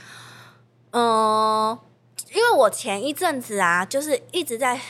[0.89, 1.79] 嗯、呃，
[2.33, 4.81] 因为我前一阵子啊，就是一直在。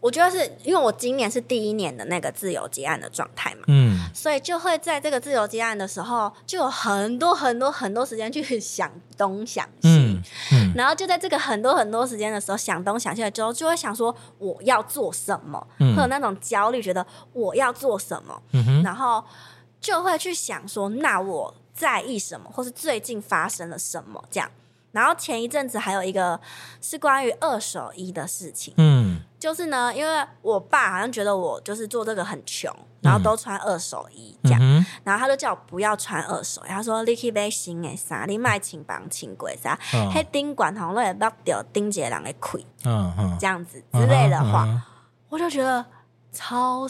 [0.00, 3.81] 我觉得是因为我今年是第一年的那个自由结案的状态嘛，嗯，
[4.14, 18.40] 所以就会在这个自由接案的时候，就有很多很多很多时间去想东想西，嗯嗯嗯、然后就在这个很多很多时间的时候，想东想西的时候，就会想说我要做什么，嗯、会有那种焦虑，觉得我要做什么，
[18.84, 19.24] 然后
[19.80, 24.50] 就会去想说，那我在意什么，或是最近发生了什么这样。
[24.92, 26.38] 然后前一阵子还有一个
[26.82, 32.70] 是关于二手衣的事情，嗯，就是呢，因为我爸好像觉得我就是做这个很穷，
[33.02, 39.78] 然后都穿二手衣这样，嗯、然后他就叫我不要穿二手，他说你去买新的衫，你卖轻薄轻贵啥，
[40.14, 44.82] 黑钉管红了也不掉钉结人的亏，嗯嗯，这样子之类的话，
[45.28, 45.84] 我就觉得
[46.32, 46.88] 超。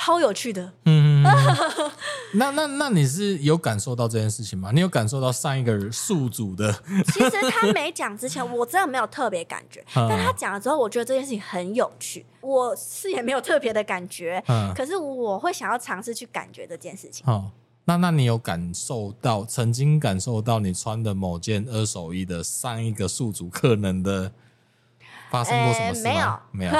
[0.00, 1.07] 超有趣的，嗯，
[2.34, 4.70] 那那那你是有感受到这件事情吗？
[4.72, 6.72] 你有感受到上一个宿主的？
[7.12, 12.24] 其实他没讲之前，我真的没有特别感觉，嗯、但他讲了之后，我觉得这件事情很有趣。
[12.40, 17.24] 我是也没有特别的感觉，嗯，可是我会想要尝试去感觉这件事情。
[17.26, 17.50] 哦，
[17.84, 24.32] 那那你有感受到曾经感受到你穿的某件二手衣的上一个宿主可能的？
[25.30, 26.10] 发生过什么事吗？
[26.10, 26.72] 欸、没有，没有，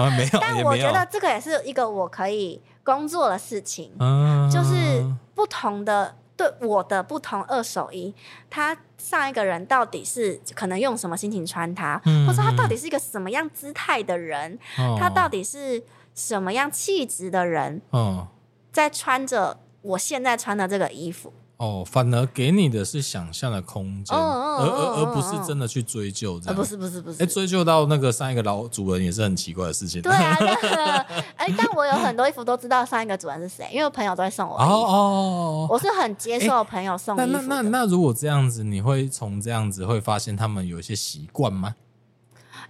[0.00, 0.30] 啊、没有。
[0.40, 8.14] 但我觉得这个也是一个我可以工作的事情，嗯、就是不同的对我的不同二手衣，
[8.50, 15.82] 他上一个人到底是可能用什么心情穿它，嗯、或者他到底是一个什么样姿态的人，嗯、他到底是
[16.14, 18.26] 什么样气质的人，嗯、
[18.72, 21.32] 在穿着我现在穿的这个衣服。
[21.62, 26.56] 哦，反而给你的是想象的空间，而而而不是真的去追究这样。
[26.56, 30.02] 不是不是不是，哎，追究到那个上一个老主人也是很奇怪的事情。
[30.02, 30.36] 对啊，
[31.36, 34.56] 哎，但我有很多衣服都知道上一个主人是谁，因为朋友都会送我。
[34.56, 37.26] 哦哦，我是很接受朋友送衣服。
[37.26, 41.76] 那那那如果这样子，你会从这样子会发现他们有一些习惯吗？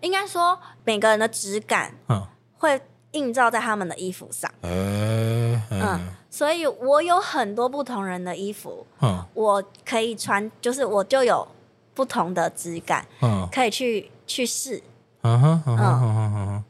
[0.03, 2.27] 应该说每个人的质感，嗯，
[2.59, 2.79] 会。
[3.13, 5.61] 映照在他们的衣服上，嗯，
[6.31, 11.47] 所以我有很多不同人的衣服，嗯、我可以穿，就是我就有
[11.95, 14.83] 不同的质感，嗯、可以去去试，
[15.23, 16.65] 嗯哼，嗯嗯，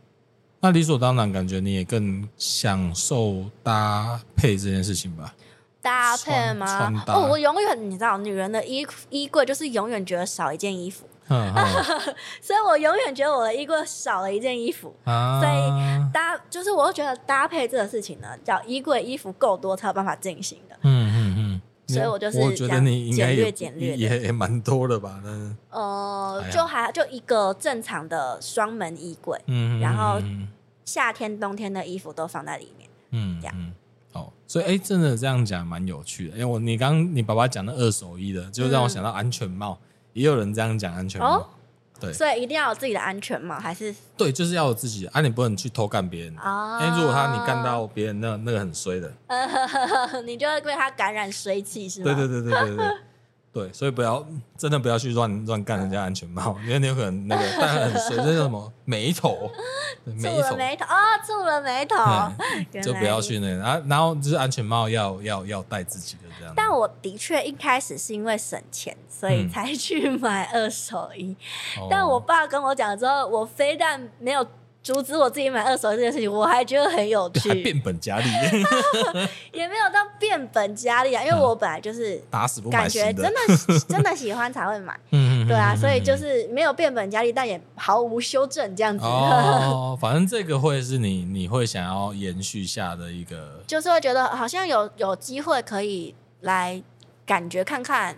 [0.60, 5.34] 那理所当然，感觉你也更享受搭配这件事情吧？
[5.80, 7.04] 搭配吗？
[7.08, 11.04] 哦，我永远你知道，女人的衣衣柜就是永远觉得少一件衣服。
[11.28, 11.54] 嗯，
[12.42, 20.76] 所以我永远觉得我的衣柜少了一件衣服，啊、所以搭就是我会觉得搭配这个事情呢，叫衣柜衣服够多才有办法进行的。
[20.82, 25.20] 嗯嗯嗯，所以我就是我觉得你应该简略也也蛮多的吧？
[25.24, 30.20] 那呃，就还就一个正常的双门衣柜，嗯，然后
[30.84, 33.72] 夏天冬天的衣服都放在里面，嗯，这样。
[34.12, 36.34] 哦，所以哎、欸，真的这样讲蛮有趣的。
[36.34, 39.78] 因为我你刚你爸爸讲的二手衣的，就让我想到安全帽。
[39.80, 41.46] 嗯也有人这样讲安全帽，哦、
[42.00, 43.94] 对，所以一定要有自己的安全帽，还是？
[44.16, 46.36] 对，就是要有自己的啊，你不能去偷干别人。
[46.36, 49.12] 啊，因为如果他你干到别人，那那个很衰的，
[50.26, 52.14] 你就会被他感染衰气，是吗？
[52.14, 52.96] 对对对对对对。
[53.52, 54.26] 对，所以不要
[54.56, 59.50] 真的不要去乱乱干人家安全帽，因为你有可能那个戴很随，那叫什么眉头，
[60.18, 61.96] 蛀了眉头啊，皱了眉头，
[62.80, 63.56] 就不要去那个。
[63.58, 66.54] 然后然后就是安全帽要要要戴自己的这样。
[66.56, 71.36] 但我的确一开始是因为省钱，所以才去买二手衣。
[71.78, 74.46] 嗯、但我爸跟我讲之后，我非但没有。
[74.82, 78.24] 阻止我自己买二手这件事情，我还觉得很有趣，变本加厉，
[79.52, 89.04] 也没有到变本加厉啊，因为我本来就是打死不买，感觉真的真的喜欢才会买，嗯对啊，所以就是没有变本加厉，但也毫无修正这样子。
[89.04, 96.82] 哦， 反正这个会是你你会想要延续下的一个，就是会觉得好像有有机会可以来
[97.24, 98.16] 感觉看看。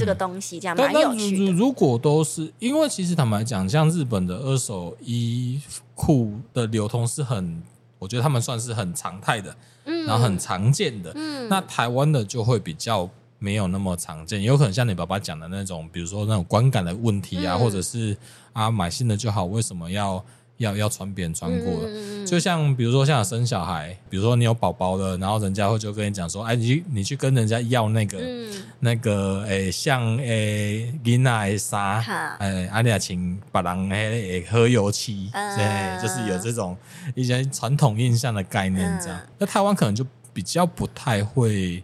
[0.00, 1.52] 这个东西这样蛮有趣的。
[1.52, 5.60] 如果都是因为，其实坦白讲，像日本的二手衣
[5.94, 7.62] 裤的流通是很，
[7.98, 11.12] 我觉得他们算是很常态的，嗯，然后很常见的。
[11.14, 18.16] 嗯，那台湾的就会比较没有那么常见，有可能像你爸爸讲的那种，比如说那种观感的问题啊，嗯，或者是
[18.54, 20.24] 啊买新的就好，为什么要？
[20.60, 32.04] 要要传别人传过的，嗯、就像比如说像生小孩，比如说你有宝宝了，然后人家会就跟你讲说，哎，你你去跟人家要那个、嗯、那个，哎，像哎琳娜的纱，
[32.38, 36.76] 哎，阿丽亚请把人哎喝油漆，对，就是有这种
[37.14, 39.18] 一些传统印象的概念这样。
[39.18, 40.04] 嗯、那台湾可能就
[40.34, 41.82] 比较不太会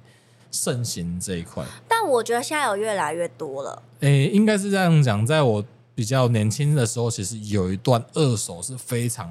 [0.51, 3.83] 盛行这一块，但我觉得现在有越来越多了。
[4.01, 5.64] 哎，应该是这样讲，在我。
[5.97, 9.26] 比较年轻的时候，其实有一段二手是非常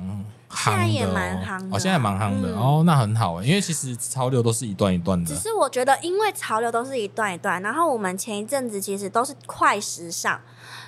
[0.49, 5.29] 夯的，现在也蛮夯的，哦，现在蛮夯的，嗯、哦，那很好，因为其实潮流都是一段一段的。
[5.29, 10.41] 只是我觉得，因为潮流都是一段一段，然后我们前一阵子其实都是快时尚，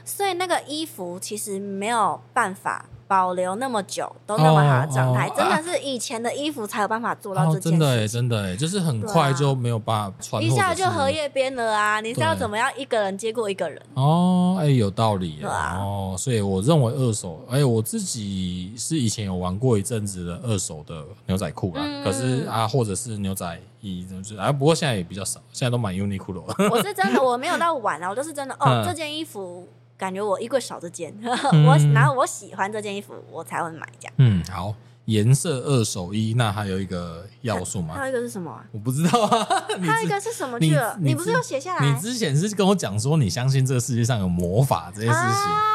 [0.04, 7.70] 所以那个衣服其实没有办法保留那么久，都那么好的状态，真的是以前的衣服才有办法做到这件事。
[7.70, 12.02] 真的哎，真的哎，就是很快就没有办法穿，一下就荷叶边了啊！
[12.02, 13.82] 你是要怎么样一个人接过一个人？
[13.94, 15.78] 哦，哎，有道理啊。
[15.80, 26.44] 哦，所以我认为二手，哎，我自己是以前有玩过一阵子的二手的牛仔裤啦，可是啊，或者是牛仔衣，就是啊，不过现在也比较少，现在都买 Uniqlo。
[26.70, 29.66] 我是真的，我没有到玩啊，我都是真的哦， 这件衣服。
[29.98, 31.14] 感觉我衣柜少这件，
[31.52, 34.14] 嗯、我然后我喜欢这件衣服，我才会买这样。
[34.18, 34.76] 嗯，好，
[35.06, 37.96] 颜色二手衣，那还有一个要素吗？
[37.96, 38.62] 还有一个是什么？
[38.72, 39.48] 我不知道啊。
[39.82, 40.96] 还有一个是什么去了？
[41.00, 41.92] 你，你，你不是有写下来？
[41.92, 45.24] 你之前是跟我讲说，你相信这个世界上有魔法这件事情。
[45.24, 45.74] 啊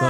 [0.00, 0.08] 对，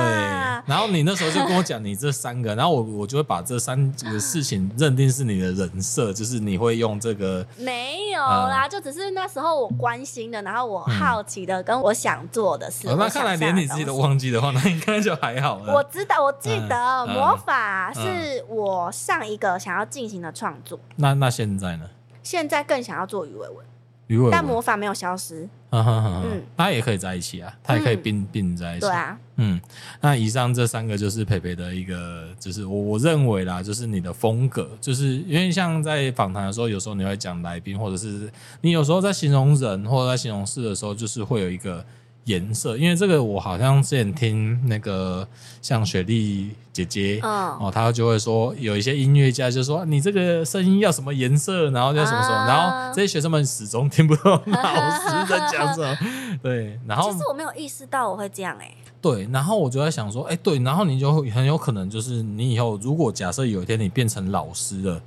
[0.66, 7.47] 然后你那时候就跟我讲你这三个， 然后我我就会把这三个事情认定是你的人设，就是你会用这个。
[7.59, 12.89] 没有啦，就只是那时候我关心的，然后我好奇的，跟我想做的事。
[12.97, 15.74] 那看来连你自己都忘记的话，那应该就还好了。
[15.74, 20.78] 我知道，我记得魔法是我上一个想要进行的创作。
[20.97, 21.89] 那那现在呢？
[22.22, 24.30] 现在更想要做鱼尾纹。
[24.30, 25.49] 但魔法没有消失，
[25.83, 28.81] 嗯，他也可以在一起啊，他也可以并并在一起。
[28.81, 29.61] 对啊，嗯，
[30.01, 41.85] 那以上这三个就是培培的一个，就是我我认为啦，就是你的风格，就是因为像在访谈的时候，有时候你会讲来宾，或者是你有时候在形容人或者在形容事的时候，就是会有一个。
[42.27, 45.27] 颜色，因为这个我好像之前听那个
[45.62, 52.57] 像雪莉姐姐哦，哦，她就会说有一些音乐家就说你这个声音要什么颜色，然后就什么什么，啊、然
[52.89, 55.97] 后这些学生们始终听不懂老师在讲什么。
[56.43, 58.77] 对，然后其实我没有意识到我会这样哎、欸。
[59.01, 65.01] 对，然后我就在想说，哎，对，然后你就很有可能就是你以后如果假设有一天你变成老师了，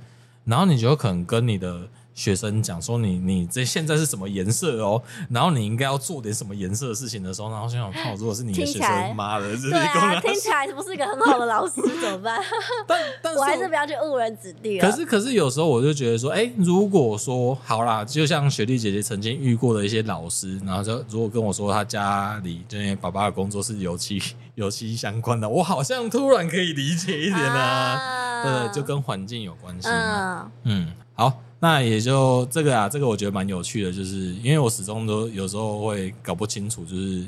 [0.44, 1.82] 然后你就有可能跟你的。
[2.20, 5.02] 学生讲说你你这现在是什么颜色哦？
[5.30, 12.38] 然后你应该要做点什么颜色的事情的时候，然后想想看， 如果是你的学生，妈的，对啊，听起来不是一个很好的老师怎么办？
[12.86, 14.78] 但但我还是不要去误人子弟。
[14.78, 24.20] 可是可是有时候我就觉得说，哎，如果说好啦，就像雪莉姐姐曾经遇过的一些老师，然后就如果跟我说他家里就因为爸爸的工作是油漆
[24.56, 27.96] 油漆相关的，我好像突然可以理解一点啊，
[28.44, 29.88] 啊对，就跟环境有关系。
[29.88, 31.32] 嗯，嗯，好。
[31.60, 37.24] 那也就这个啊，这个我觉得蛮有趣的，就是因为我始终都有时候会搞不清楚，就是。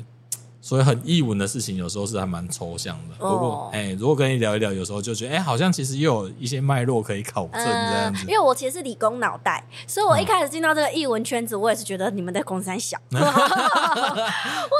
[0.65, 3.15] 所以很译文的事情，有时候是还蛮抽象的。
[3.19, 8.21] 不过，哎，如果跟你聊一聊，有时候就觉得，哎，好像其实又有一些脉络可以考证这样子。
[8.21, 13.19] 因为我其实是理工脑袋，所以我一开始进到这个译文圈子，我也是觉得你们在公山小 我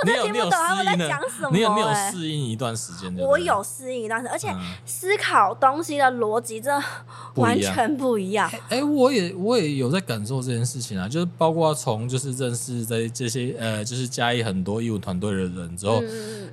[0.08, 1.50] 都听不懂他们在讲什么。
[1.52, 3.14] 你有没有适应一段时间？
[3.18, 4.48] 我有适应一段时间，而且
[4.86, 6.86] 思考东西的逻辑真的
[7.36, 8.50] 完全不一样。
[8.70, 15.73] 哎，我也我也有在感受这件事情啊，就是包括从就是认识在这些呃，就是加以很多艺文团队的人。
[15.76, 16.02] 之后，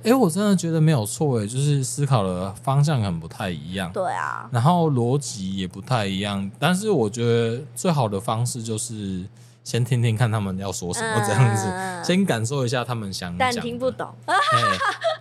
[0.03, 9.23] 哎、嗯，我真的觉得没有错，哎，就是思考的方向很不太一样，对啊，然后逻辑也不太一样，但是我觉得最好的方式就是。
[9.63, 13.37] 先听听看他们要说什么，这样子，嗯、先感受一下他们想讲。
[13.37, 14.35] 但听不懂，欸，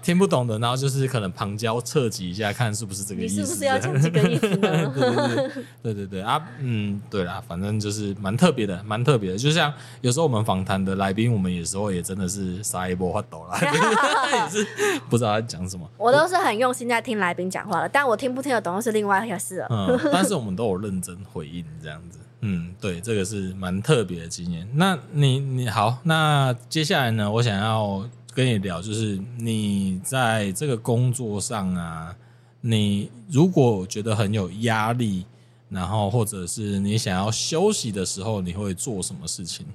[0.03, 3.41] 听不懂的，然后就是可能旁敲侧击一下，看是不是这个意思。
[3.41, 4.93] 你是不是要讲这个意思呢？
[4.95, 9.39] 对对 对，对对对啊，嗯，对啦，反正就是蛮特别的，蛮特别的。
[9.39, 14.67] 就像有时候我们访谈的来宾，我们有时候也真的是啥也不发抖啦，也是
[15.11, 15.87] 不知道他讲什么。
[15.99, 19.67] 我都是很用心在听来宾讲话的，但我听不听得懂是另外一回事了。
[19.71, 22.19] 嗯，但是我们都有认真回应，这样子。
[22.43, 24.67] 嗯，对，这个是蛮特别的经验。
[24.75, 32.17] 那你你好，那接下来呢，我想要跟你聊，就是你在这个工作上啊，
[32.63, 35.27] 你如果觉得很有压力，
[35.69, 39.67] 然后或者是你想要休息的时候，你会做什么事情？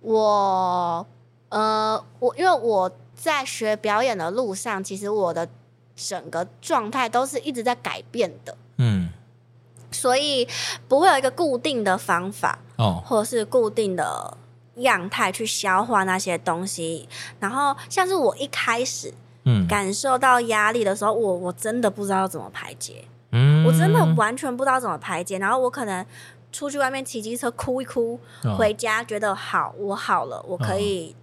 [0.00, 1.06] 我
[1.50, 5.48] 呃，我因为我在学表演的路上，其实我的
[5.94, 8.56] 整个状态都是一直在改变的。
[9.98, 10.08] 嗯。
[10.08, 10.46] 所以
[10.86, 14.36] 不会有一个固定的方法，哦，或者是固定的
[14.76, 17.08] 样态去消化那些东西。
[17.40, 25.36] 然后像是我一开始，嗯，感受到压力的时候，我我真的不知道怎么排解，嗯，我真的完全不知道怎么排解。
[25.38, 26.06] 然后我可能
[26.52, 31.16] 出去外面骑机车哭一哭，哦，回家觉得好，我好了，我可以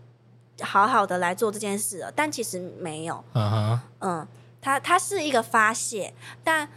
[0.62, 2.12] 好好的来做这件事了。
[2.14, 4.28] 但其实没有，嗯哼，嗯，
[4.62, 6.14] 它它是一个发泄，
[6.44, 6.68] 但。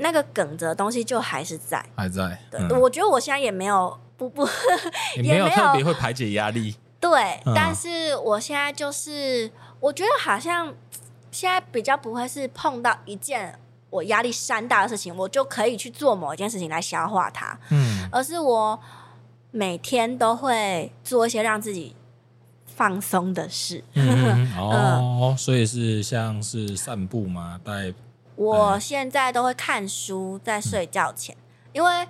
[0.00, 2.38] 那个梗着的东西就还是在，还在。
[2.50, 4.48] 对，嗯、我觉得我现在也没有不不，
[5.16, 6.74] 也没有特别会排解压力。
[6.98, 10.74] 对，嗯、但是我现在就是，我觉得好像
[11.30, 13.58] 现在比较不会是碰到一件
[13.90, 17.58] 我压力山大的事情，我就可以去做某一件事情来消化它。
[17.70, 18.78] 嗯，而是我
[19.50, 21.94] 每天都会做一些让自己
[22.66, 23.84] 放松的事。
[23.94, 27.60] 嗯、 哦，所以是像是散步嘛？
[27.62, 27.92] 带。
[28.40, 32.08] 我现在都会看书在睡觉前，嗯、因为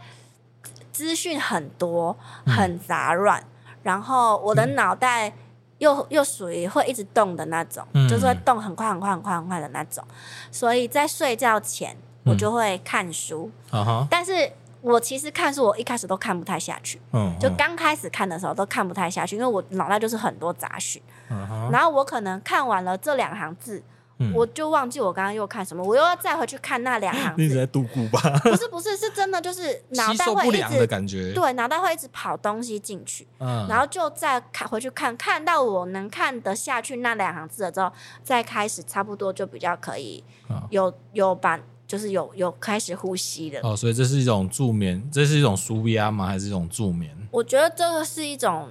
[0.93, 2.16] 资讯很多，
[2.47, 5.33] 很杂乱，嗯、然后我的脑袋
[5.78, 10.05] 又、嗯、又属于会一直动的那种，嗯、就是会动很快很快很快很快的那种，
[10.53, 14.53] 所以在睡觉前我就会看书，嗯、但是。
[14.83, 23.83] 我其实看书，我一开始都看不太下去，嗯，就刚开始看的时候都看不太下去，因为我脑袋就是很多杂讯，嗯，然后我可能看完了这两行字，
[24.21, 27.35] 嗯，我就忘记我刚刚又看什么，我又要再回去看那两行字。
[27.43, 28.21] 你一直在度过吧？
[28.45, 37.91] 不是不是，是真的就是脑袋会一直的感觉，对，脑袋会一直跑东西进去，嗯，然后就再看回去看，看到我能看得下去那两行字了之后，
[38.23, 40.23] 再开始差不多就比较可以
[40.71, 41.59] 有有把。
[41.91, 46.25] 就是有有开始呼吸的哦，所以这是一种助眠，这是一种舒压吗？
[46.25, 47.11] 还是一种助眠？
[47.33, 48.68] 我觉得这个是一种，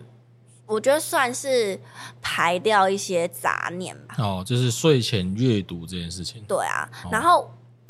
[0.69, 1.77] 我觉得算是
[2.21, 4.15] 排掉一些杂念吧。
[4.19, 6.43] 哦，就是睡前阅读这件事情。
[6.47, 7.49] 对啊，哦、然后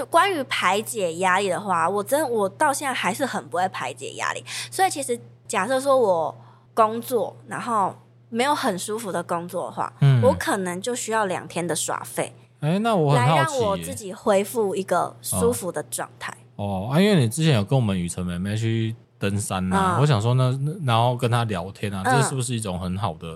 [0.09, 4.43] 关于排解压力的话，我真我到现在还是很不会排解压力。
[4.71, 6.36] 所以其实假设说我
[6.73, 7.93] 工作，然后
[8.30, 12.34] 没有很舒服的工作的话，嗯，我可能就需要两天的耍废。
[12.61, 16.34] 哎，那我来让我自己恢复一个舒服的状态。
[16.55, 23.28] 哦，啊，因为你之前有跟我们雨辰妹妹去登山呐、啊，嗯、我想说呢，然后跟他聊天啊，嗯、这是不是一种很好的？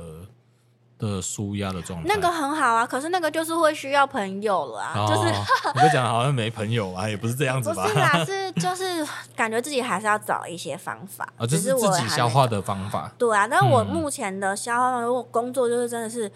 [1.00, 5.28] 的舒压的状态，那个很好啊，可是那个就是会需要朋友了啊，哦、就是
[5.76, 7.84] 你就讲好像没朋友啊，也不是这样子吧？
[7.84, 9.06] 不是啊，是就是
[9.36, 13.12] 感觉自己还是要找一些方法，啊、哦，这是自己消化的方法。
[13.18, 16.32] 对啊，但是我目前的消化，如果工作就是真的是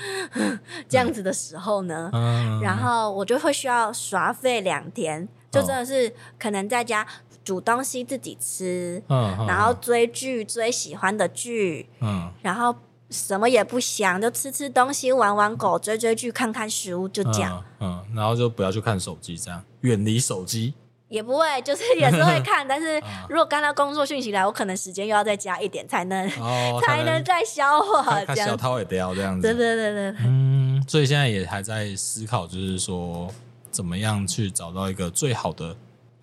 [0.90, 7.06] 这样子的时候呢，嗯、然后我就会需要耍废两天，就真的是可能在家
[7.46, 12.76] 煮东西自己吃，嗯，然后追剧追喜欢的剧，嗯，然后。
[13.08, 17.62] 什么也不想，就吃吃东西、玩玩狗、追追剧、看看书，就这样。
[17.78, 20.74] 嗯，嗯，然后就不要去看手机，这样远离手机。
[21.08, 28.24] 也不会，就是也是会看， 但是如果刚到工作讯息来，我可能时间又要再加一点，才能、哦、 才能再消化。
[28.24, 29.42] 这样小涛也得要这样子。
[29.42, 30.16] 对对对对。
[30.24, 33.32] 嗯，所以现在也还在思考，就是说
[33.70, 35.76] 怎么样去找到一个最好的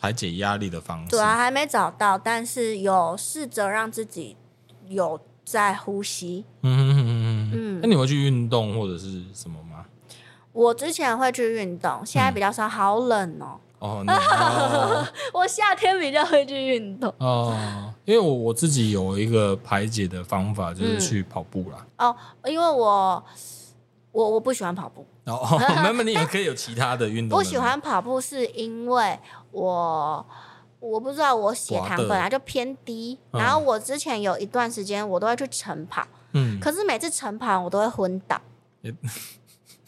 [0.03, 1.11] 排解压力的方式。
[1.11, 4.35] 对啊，还没找到，但是有试着让自己
[4.89, 5.17] 有。
[5.45, 9.83] 在呼吸，嗯嗯嗯嗯嗯，那你会去运动或者是什么吗？
[10.53, 13.59] 我之前会去运动，现在比较少，好冷哦。
[13.79, 14.05] 哦，
[15.33, 17.13] 我夏天比较会去运动。
[17.17, 21.85] 哦，因为我我自己有一个排解的方法，就是去跑步啦。
[21.97, 23.21] 哦，因为我
[24.13, 25.05] 我我不喜欢跑步。
[25.25, 27.37] 哦， 那么，你也可以有其他的运动。
[27.37, 29.19] 不喜欢跑步是因为
[29.53, 30.25] 我。
[30.85, 38.37] 我不知道，我血糖本来就偏低，嗯、然后我之前有一段时间我都会去晨跑，嗯，可是每次晨跑我都会昏倒，
[38.81, 38.93] 嗯、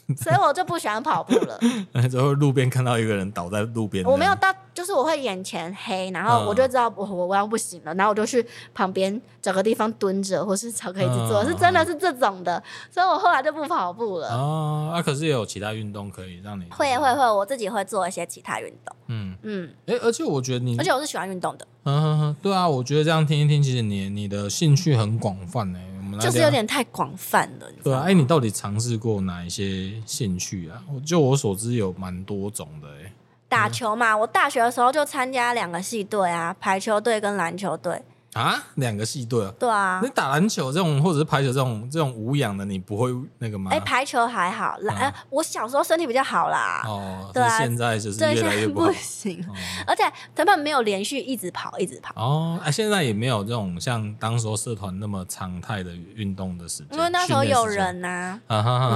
[0.18, 1.60] 所以我就不喜欢跑步了。
[2.10, 4.54] 之后路边看到一个人倒在路边，我没有到。
[4.76, 14.28] 就是我会眼前黑，然后我就知道我我我要不行了，然后我就去旁边找个地方蹲着，或是找个椅子坐，是真的是这种的，所以我后来就不跑步了。
[14.36, 18.94] 哦，啊，可是也有其他运动可以让你会会会，我自己会做一些其他运动。
[19.08, 21.66] 嗯嗯，哎，而且我觉得你，而且我是喜欢运动的。
[21.84, 25.80] 嗯哼哼，对啊，我觉得这样听一听，其实你你的兴趣很广泛呢。
[26.06, 27.68] 我们就是有点太广泛了。
[27.84, 30.80] 对啊，哎，你到底尝试过哪一些兴趣啊？
[31.04, 33.12] 就我所知，有蛮多种的哎。
[33.50, 38.02] 打球嘛，我大学的时候就参加两个系队啊，排球队跟篮球队。
[38.36, 39.54] 啊，两个系队啊？
[39.58, 43.72] 对啊，你打篮球这种或者是排球这种这种无氧的，你不会那个吗？
[43.72, 46.84] 哎，排球还好，篮我小时候身体比较好啦。
[46.86, 49.42] 哦，对啊，现在就是越来越不行，
[49.88, 50.04] 而且
[50.36, 52.14] 他们没有连续一直跑一直跑。
[52.22, 58.38] 哦，哎，现在也没有这种像当时候社团那么常态的运动的时间，因为那时候有人呐，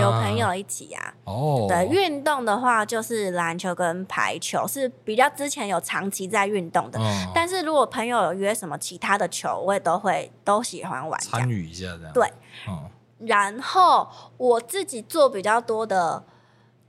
[0.02, 1.14] 有朋友一起啊。
[1.24, 7.00] 哦，对，运动的话就是篮球跟排球是比较之前有长期在运动的，
[7.34, 9.29] 但是如果朋友有约什么其他的。
[9.30, 12.14] 球我也都会都喜欢玩，参与一下这样。
[12.14, 12.28] 对，
[12.68, 12.90] 嗯、
[13.28, 14.08] 然后
[14.38, 16.24] 我自己做比较多的，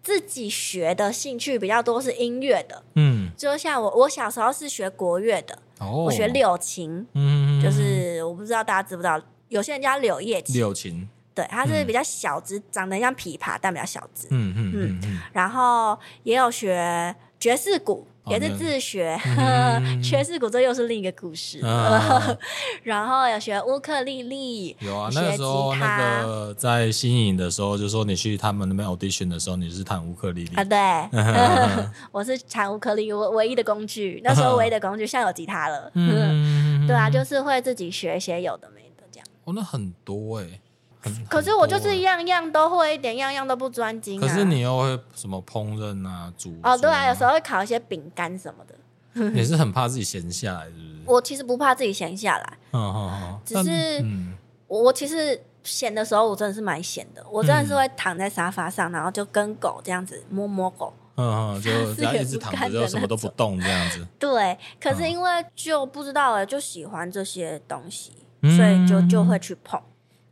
[0.03, 2.83] 自己学的兴趣比较多是音乐的。
[2.95, 14.29] 嗯，就像我，我小时候是学国乐的，哦、我学柳琴，嗯，就是我不知道大家知不知道，有些人叫柳叶琴，柳琴，对，它是比较小只，嗯、长得像琵琶，但比较小只。
[14.31, 18.07] 嗯嗯嗯嗯，然后也有学爵士鼓。
[18.27, 19.19] 也是自学，
[20.05, 21.59] 爵士鼓这又是另一个故事。
[22.85, 30.63] 然后有学乌克丽丽，有啊，那个时候那个在新颖的时候，就说你去他们那边 audition 的时候，你是弹乌克丽丽啊？
[30.63, 30.79] 对，
[32.13, 35.91] 我是弹乌克丽丽，我唯一的工具，那时候唯一的工具，现在有吉他了。
[36.87, 39.27] 对啊，就是会自己学一些有的没的这样。
[39.45, 40.61] 哦，那很多哎。
[41.29, 44.21] 可是我就是样样都会一点，样样都不专精。
[44.21, 48.75] 可是你又会什么烹饪啊、煮哦，对啊，有时候会烤一些饼干什么的。
[49.33, 51.01] 你是很怕自己闲下来，是不是？
[51.07, 54.05] 我其实不怕自己闲下来，嗯嗯嗯，只是
[54.69, 57.25] 我其实闲的时候，我真的是蛮闲的。
[57.29, 64.07] 我真的是会躺在沙发上，然后就跟狗这样子摸摸狗，嗯嗯，就 只要一直躺着，就什么都不动这样子。
[64.19, 68.13] 对，可是因为就不知道哎，就喜欢这些东西，
[68.43, 69.81] 所以就就会去碰。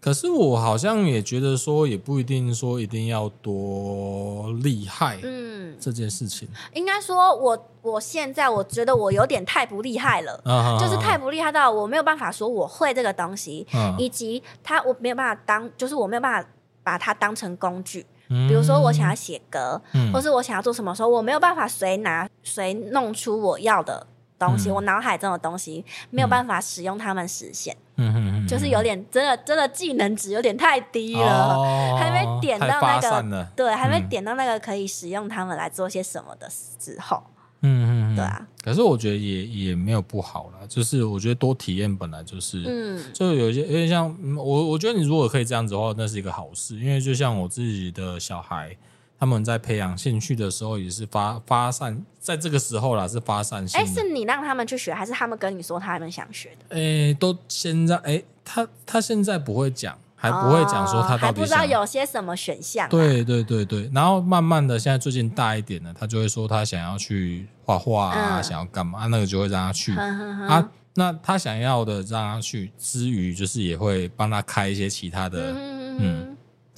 [0.01, 5.19] 可是我好像也觉得说，也不一定说一定要多厉害。
[5.23, 6.49] 嗯，这件事情。
[6.73, 7.51] 应该说我，
[7.83, 16.49] 我我现在我觉得我有点太不厉害了，啊、就是太不厉害到我没有办法说我会这个东西，啊、以及他我没有办法当，就是我没有办法
[16.83, 18.07] 把它当成工具。
[18.31, 24.07] 嗯、比如说我想要写歌，嗯、或是我想要做什么时候，我没有办法随拿随弄出我要的
[24.39, 27.77] 东西，嗯、我脑海中的东西没有办法使用它们实现。
[27.97, 37.23] 嗯哼，就是有点真的真的技能值有点太低了，哦、还没点到那个对，还没点到那个可以使用它们来做些什么的时候。
[37.63, 38.47] 嗯嗯，对啊。
[38.63, 48.77] 可是我觉得也也没有不好啦，就是我觉得多体验本来就是，嗯，就有些有点像我我觉得你如果可以这样子的话，那是一个好事，因为就像我自己的小孩。
[49.21, 53.81] 他们在培养兴趣的时候，也是发发散，在这个时候啦，是发散性。
[53.81, 56.77] 哎，是你让他们去学，还是他们跟你说他们想学的？
[56.77, 62.89] 哎，都现在哎，他他现在不会讲，还不会讲说他到底、哦、还不知道有些什么选项、啊。
[62.89, 70.71] 对对对对，然后慢慢的，现在最近大一点了，他就会说他想要去画画啊，嗯、想要干嘛，那个就会让他去啊。
[70.95, 75.53] 那他想要的让他去之余，就是也会帮他开一些其他的，
[75.99, 76.37] 嗯。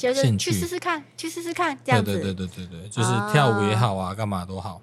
[0.08, 2.12] 嗯就是去试试看，去试试看，这样子。
[2.12, 4.80] 对对对对对对，就是跳舞也好啊，干嘛都好。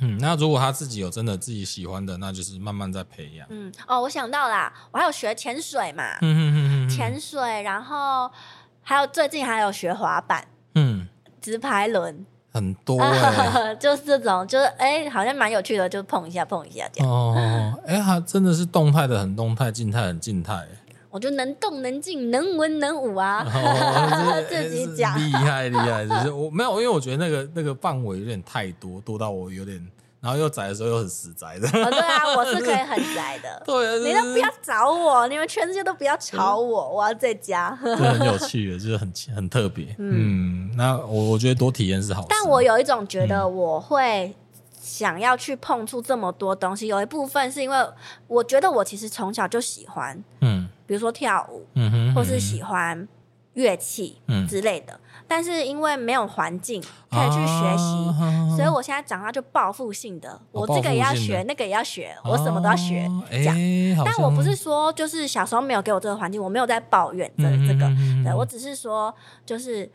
[0.00, 3.46] 嗯，那如果他自己有真的自己喜欢的，那就是慢慢在培养。
[3.50, 8.30] 嗯，哦，我想到啦，我还有学潜水嘛，嗯嗯嗯嗯，潜水，然后
[8.82, 10.46] 还有最近还有学滑板，
[10.76, 11.08] 嗯，
[11.40, 17.10] 直排轮，很多哎， 就是这种，就是哎，好像蛮有趣的，就碰一下碰一下这样。
[17.10, 20.64] 哦，哎，它真的是动态的很动态，静态很静态。
[21.10, 23.42] 我就能动能静能文能武啊！
[23.46, 29.82] 哦、 自己讲厉害厉害，就是我没有，因为我觉得那个那个范围有点太多，多到我有点，
[30.20, 31.66] 然后又宅的时候又很死宅的。
[31.66, 33.62] 哦，对啊，我是可以很 宅的。
[33.64, 37.76] 对啊，你都不要找我，你们全世界都不要吵我，嗯、我要在家。
[37.82, 39.94] 对，很有趣的，就是很很特别。
[39.98, 42.26] 嗯，嗯，那我我觉得多体验是好。
[42.28, 44.34] 但我有一种觉得我会
[44.78, 47.76] 想要去碰触这么多东西，有一部分是因为
[48.26, 50.22] 我觉得我其实从小就喜欢。
[50.42, 50.68] 嗯。
[50.88, 53.06] 比如说跳舞，嗯哼，或是喜欢
[53.52, 54.16] 乐器
[54.48, 63.54] 之类的，但是因为没有环境可以去学习，所以我现在长大就报复性的，我这个也要学，那个也要学，我什么都要学，这样。
[64.02, 67.86] 但我不是说就是小时候没有给我这个环境，我没有在抱怨这这个，
[68.24, 69.90] 对，我只是说就是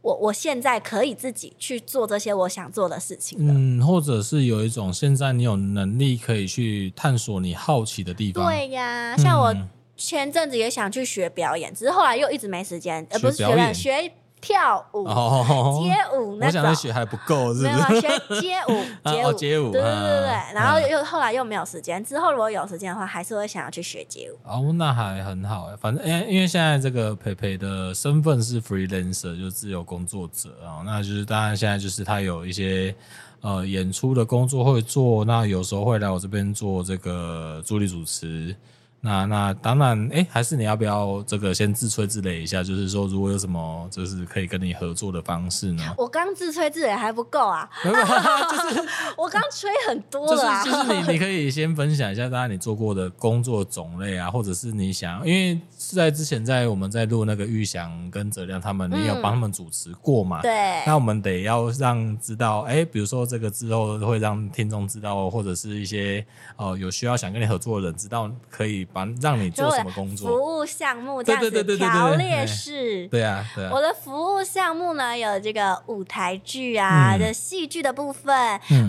[0.00, 9.54] 我我现在可以自己去做这些我想做的事情，嗯，或者是有一种现在你有能力可以去探索你好奇的地方，对呀，像我。
[10.00, 16.62] 前阵子也想去学表演，只是后来又一直没时间，呃不是学学跳舞、街舞 那种。
[16.62, 17.52] 我想学还不够？
[17.52, 18.08] 没有学
[18.40, 19.70] 街舞， 街舞，街舞。
[19.70, 24.38] 对对对对，然后又后来又没有时间，之后如果有时间的话，还是会想要去学街舞。
[24.48, 32.94] 哦，那还很好哎，反正因为因为现在这个培培的身份是 freelancer，就是自由工作者啊，那就是当然现在就是他有一些
[33.42, 38.56] 呃演出的工作会做，那有时候会来我这边做这个助理主持。
[39.02, 42.62] 那那当然，哎、欸，还是你要不要这个先自吹自擂一下？
[42.62, 45.82] 就是说，如果有什么就是可以跟你合作的方式呢？
[45.96, 50.62] 我刚自吹自擂还不够啊， 就是我刚吹很多了、啊。
[50.62, 55.58] 就是就是你你可以先分享一下，大家你做过的工作种类啊，或者是你想，因为
[55.90, 60.42] 是在之前在我们在录那个玉祥跟泽亮他们，你有帮他们主持过嘛？
[60.42, 60.82] 对、嗯。
[60.86, 66.24] 那我们得要让知道，哎、欸，比如说这个之后会让听众知道，或者是一些
[66.56, 68.86] 哦、呃、有需要想跟你合作的人知道可以。
[68.92, 70.28] 把让你做什么工作？
[70.28, 73.06] 服务项目这样子条列式。
[73.08, 73.70] 对啊，对啊。
[73.72, 78.34] 我的服务项目呢，有这个舞台剧啊的戏剧的部分，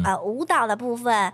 [0.03, 1.31] 呃，舞蹈的部分，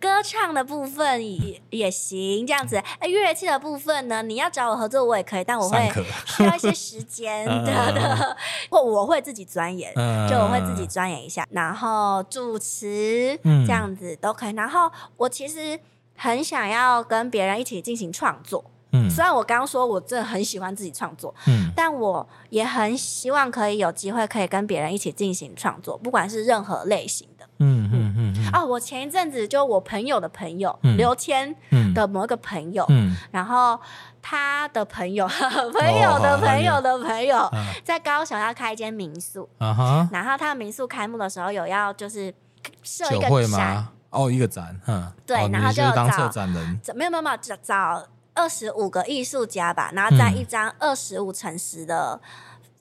[0.00, 2.76] 歌唱的部分也也行，这样子。
[2.98, 5.90] 哎乐器的部分呢，你要找我合作，我也可以，但我会
[6.26, 8.36] 需要一些时间的，
[8.70, 9.92] 或我会自己钻研，
[10.28, 14.52] 就我会自己钻研一下，然后主持这样子都可以。
[14.54, 15.78] 然后我其实。
[16.20, 27.27] 很想要跟别人一起进行创作，嗯，虽然我刚刚说我真的很喜欢自己创作，嗯，但我也很希望可以有机会可以跟别人一起进行创作，不管是任何类型。
[27.27, 27.27] 的，
[27.58, 28.34] 嗯嗯嗯。
[28.36, 28.50] 嗯。
[28.52, 31.54] 哦，我前一阵子就我朋友的朋友刘谦
[31.94, 33.78] 的某一个朋友，嗯，然后
[34.22, 37.50] 他的朋友 朋友的朋友的朋友
[37.84, 39.48] 在高雄要开一间民宿，
[40.10, 42.32] 然后他的民宿开幕的时候有要就是
[42.82, 52.20] 设一个展，哦，一个展，嗯，对，然后就当策展人，没有没有没有找找二十五个艺术家吧，然后在一张二十五乘十的。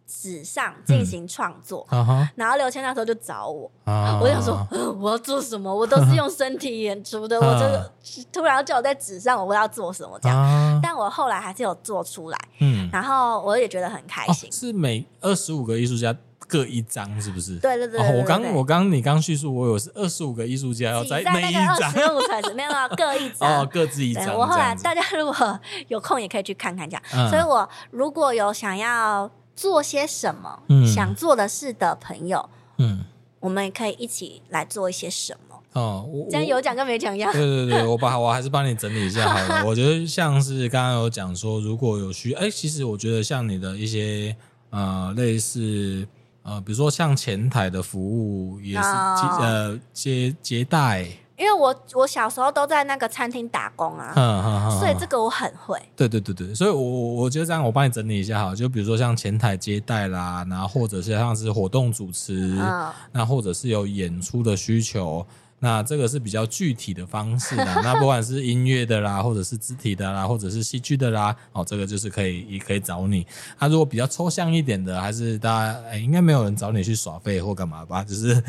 [0.07, 2.29] 纸上进行创作，嗯 uh huh.
[2.35, 4.19] 然后刘谦那时候就找我，uh huh.
[4.21, 4.65] 我想说，
[4.97, 5.73] 我要做什么？
[5.73, 7.45] 我都是用身体演出的，uh.
[7.45, 7.91] 我这个
[8.31, 10.79] 突然叫我在纸上，我不知道做什么这样？Uh huh.
[10.81, 14.49] 但我后来还是有做出来，嗯，然后我也觉得很开心。
[14.49, 16.15] 哦、是每二十五个艺术家
[16.47, 17.59] 各一张，是不是？
[17.59, 18.21] 对对对，对，对，对、哦。
[18.21, 24.33] 我刚我刚你刚叙述，我有是二十五个艺术家要在每一张，二十五才是没有没有 各一张哦，各自一张。
[24.33, 25.59] 我后来大家如果
[25.89, 27.03] 有空也可以去看看这样。
[27.13, 29.29] 嗯、所以我如果有想要。
[29.57, 30.63] 做些什么？
[30.69, 33.03] 嗯、想做的事的朋友，嗯，
[33.41, 35.59] 我们也可以一起来做一些什么。
[35.73, 37.33] 哦，这样有讲跟没讲一样。
[37.33, 39.65] 对对对， 我把我还是帮你整理一下好了。
[39.65, 44.35] 我觉得像是刚刚有讲说，如果有需，哎、欸，其实我觉得像你的一些
[44.69, 46.07] 呃类似
[46.43, 51.07] 呃，比如说像前台的服务也是、哦、呃接接待。
[51.37, 55.79] 因为我我小时候都在那个餐厅打工啊，嗯嗯嗯、所以这个我很会。
[55.95, 65.23] 对对对对，所以我我觉得这样，我帮你整理一下哈，就比如说像前台接待啦，然后或者是像是活动主持，嗯、那或者是有演出的需求，
[65.59, 67.65] 那这个是比较具体的方式的。
[67.83, 73.23] 那不管是音乐的啦，或者是肢体的啦，或者是戏剧的啦，哦，这个就是可以也可以找你。
[73.59, 78.03] 那、啊、如果比较抽象一点的，还是大家哎，应该没有人找你去耍废或干嘛吧？
[78.03, 78.43] 就是。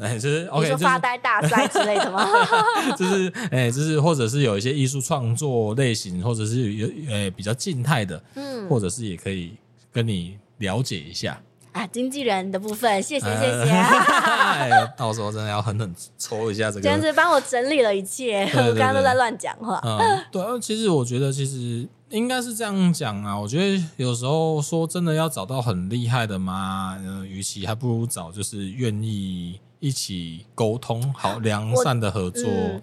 [0.00, 2.26] 哎，就是 OK，就是发呆大赛之类的吗？
[2.96, 9.52] 就是哎，就是或者是有一些艺术创作类型，或者是有呃比较静态的，嗯，或者是也可以
[9.92, 11.40] 跟你了解一下
[11.72, 11.86] 啊。
[11.86, 13.70] 经纪人的部分，谢谢谢谢。
[13.70, 18.44] 哎，到时候真的要狠狠抽一下这个，简直帮我整理了一切。
[18.56, 19.80] 我刚刚都在乱讲话。
[19.84, 23.38] 嗯，对，其实我觉得其实应该是这样讲啊。
[23.38, 29.60] 我觉得有时候说真的要找到很厉害的嘛，呃，与其还不如找就是愿意。
[29.80, 32.82] 一起沟通好良善的合作，嗯、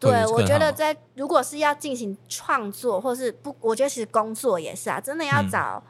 [0.00, 5.80] 对，我觉得在如果是要进行创作，或是不，我觉得其实工作也是啊，真的要找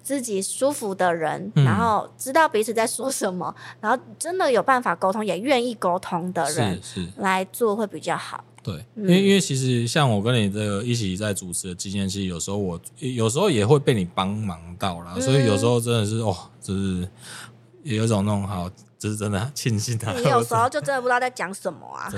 [0.00, 8.44] 自己舒服的人，嗯、然后知道彼此在说什么，然后真的有办法沟通，也愿意沟通的人是来做会比较好。
[8.62, 17.08] 对，因为、嗯、因为其实像我跟你这个一起在主持的经验，其实有时候我有时候也会被你帮忙到啦，嗯、所以有时候真的是哦，就是
[17.82, 18.70] 也有一种那种好。
[18.98, 20.12] 这是真的庆幸他。
[20.12, 22.10] 你有时候就真的不知道在讲什么啊！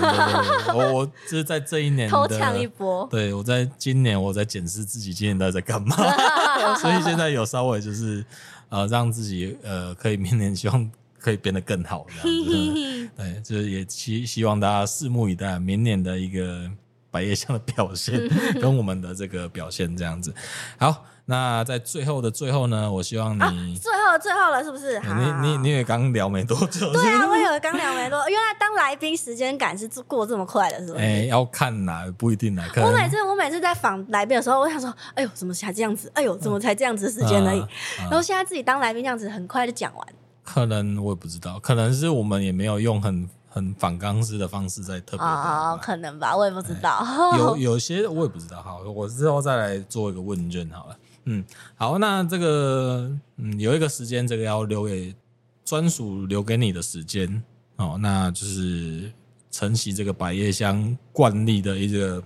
[0.75, 3.07] 我我就是在这一年偷抢一波。
[3.11, 5.97] 对，我在今年我在检视自己今年到底在干嘛，
[6.79, 8.25] 所以现在有稍微就是
[8.69, 13.11] 呃让自己呃可以明年希望可以变得更好这样子。
[13.17, 16.71] 对，就是也希希望大家拭目以待明年的一个
[17.11, 18.29] 百叶箱的表现
[18.61, 20.33] 跟我们的这个表现这样子。
[20.79, 21.05] 好。
[21.31, 23.53] 那在最后的最后呢，我希望你、啊、
[23.83, 24.99] 最后的最后了，是不是？
[24.99, 28.31] 你你你也刚聊没多久，对啊，我也刚聊没多久。
[28.31, 31.05] 原来当来宾时间感是过这么快的，是不是？
[31.05, 32.83] 哎、欸，要看哪不一定来看。
[32.83, 36.11] 我每次我每次在访来宾的时候，我想说，哎呦，怎么才这样子？
[36.15, 37.61] 哎呦，怎么才这样子时间而已？
[37.61, 37.69] 嗯
[38.01, 40.09] 嗯、然后现在自己当来宾这样子，很快就讲完。
[40.43, 47.05] 可能我也不知道，可能是我们也没有用很很反刚式的方式在特别哦，可能吧，我也不知道。
[47.05, 50.97] 欸、有有些我也不知道，好，我之后再来做一个问卷好了。
[51.31, 51.45] 嗯，
[51.77, 55.15] 好，那这个嗯，有一个时间，这个要留给
[55.63, 57.43] 专属留给你的时间
[57.77, 59.13] 哦，那就是
[59.51, 62.23] 承袭这个百叶箱惯例的一个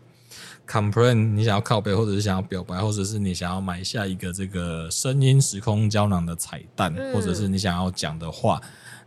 [0.68, 8.60] complain，你想要靠背，或者是想要表白，或者是你想要买下一个这个声音时空胶囊的彩蛋，嗯、或者是你想要讲的话，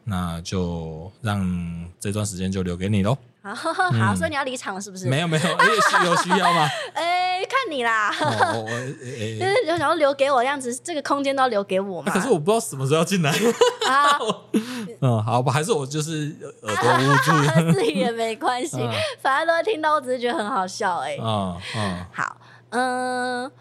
[0.03, 3.17] 那就让这段时间就留给你喽。
[3.53, 5.07] 好，好，所以你要离场了是不是？
[5.07, 6.67] 没有没有，有有需要吗？
[6.95, 12.11] 哎，看你啦， 就是有想要留给我这样子，这个空间都要留给我嘛。
[12.11, 14.17] 可是我不知道什么时候要进来啊。
[15.01, 18.77] 嗯，好吧，还是我就是耳朵捂住，自己也没关系，
[19.21, 21.17] 反正都会听到，我只是觉得很好笑哎。
[21.21, 22.37] 嗯嗯，好，
[22.69, 23.51] 嗯，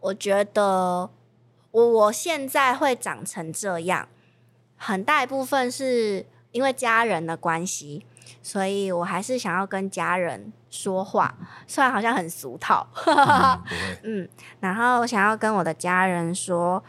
[0.00, 1.08] 我觉得
[1.70, 4.08] 我我现在会长成这样，
[4.76, 8.04] 很大一部分是因为家人的关系。
[8.42, 11.34] 所以我还是想要跟家人说话，
[11.66, 13.62] 虽然好像很俗套，嗯，
[14.04, 14.28] 嗯，
[14.60, 16.82] 然后想要跟我的家人说，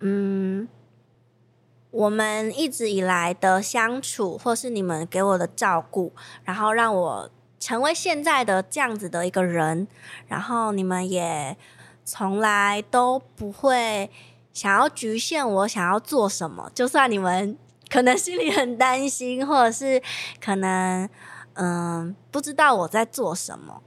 [0.00, 0.66] 嗯，
[1.90, 6.12] 我们一直以来的相处，或是你们给我的照顾，
[6.44, 9.86] 然后让我成为现在的这样子的一个人，
[10.26, 11.56] 然后你们也
[12.04, 14.10] 从来都不会
[14.52, 17.58] 想要局限我想要做什么，就算你们。
[17.94, 20.02] 可能心里很担心， 或者是
[20.44, 21.08] 可能
[21.52, 23.80] 嗯不知道我在做什么，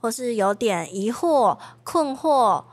[0.00, 2.64] 或是有点疑惑、困惑。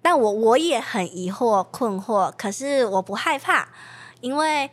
[0.00, 3.68] 但我我也很疑惑、困惑，可是我不害怕，
[4.22, 4.70] 因为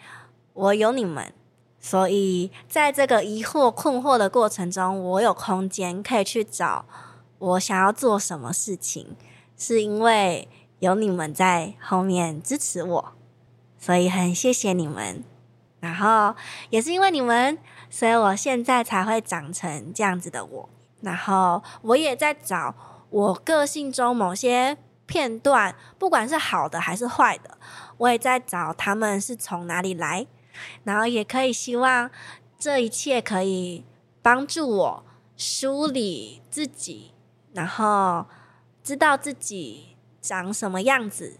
[0.53, 1.33] 我有你们，
[1.81, 6.85] 所以在这个疑惑、困惑的过程中，我有空间可以去找
[7.39, 9.17] 我想要做什么事情，
[9.57, 10.47] 是因为
[10.79, 13.13] 有你们在后面支持我，
[13.83, 15.25] 所以很谢谢你们。
[15.81, 16.33] 然后
[16.69, 17.57] 也是因为你们，
[17.89, 20.69] 所以我现在才会长成这样子的我。
[21.01, 22.73] 然后我也在找
[23.09, 24.77] 我个性中某些。
[25.05, 27.57] 片段，不管是好的还是坏的，
[27.97, 30.25] 我也在找他们是从哪里来，
[30.85, 32.09] 然后也可以希望
[32.57, 33.83] 这一切可以
[34.21, 35.03] 帮助我
[35.35, 37.11] 梳理自己，
[37.53, 38.25] 然后
[38.81, 41.37] 知道自己长什么样子，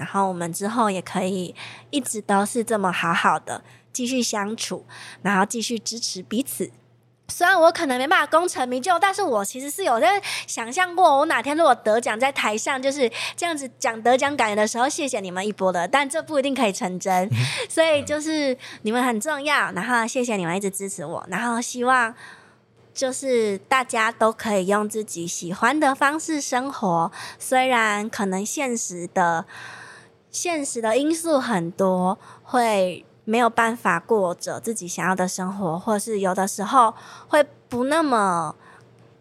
[0.00, 1.54] 然后我们之后也可以
[1.90, 3.62] 一直都是这么好好的
[3.92, 4.86] 继续相处，
[5.20, 6.70] 然后继续支持彼此。
[7.28, 17.30] 虽然我可能没办法功成名就，但是我其实是有在想象过，我哪天如果得奖，在台上就是这样子讲得奖感言的时候，谢谢你们一波的，但这不一定可以成真，
[17.68, 22.12] 所以就是你们很重要，然后谢谢你们一直支持我，然后希望
[22.92, 29.44] 就是大家都可以用自己喜欢的方式生活，虽然可能现实的
[30.30, 33.04] 现实的因素很多会。
[33.26, 36.92] 没有办法过着自己想要的生活，或是有的时候
[37.28, 38.56] 会不那么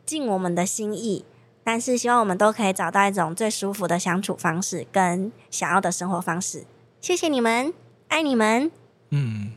[0.04, 1.24] 尽我们的心意，
[1.64, 6.64] 但是希望我们都可以找到一种最舒服的相处方式跟想要的生活方式。
[7.00, 7.72] 谢谢你们，
[8.08, 8.72] 爱你们。
[9.10, 9.52] 嗯，